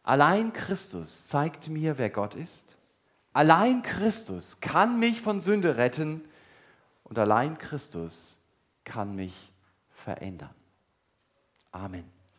allein 0.02 0.52
Christus 0.52 1.28
zeigt 1.28 1.68
mir, 1.68 1.96
wer 1.96 2.10
Gott 2.10 2.34
ist, 2.34 2.76
allein 3.32 3.82
Christus 3.82 4.60
kann 4.60 4.98
mich 4.98 5.20
von 5.20 5.40
Sünde 5.40 5.76
retten 5.76 6.22
und 7.04 7.18
allein 7.18 7.56
Christus 7.56 8.42
kann 8.84 9.14
mich 9.14 9.52
verändern. 9.90 10.54
Amen. 11.70 12.11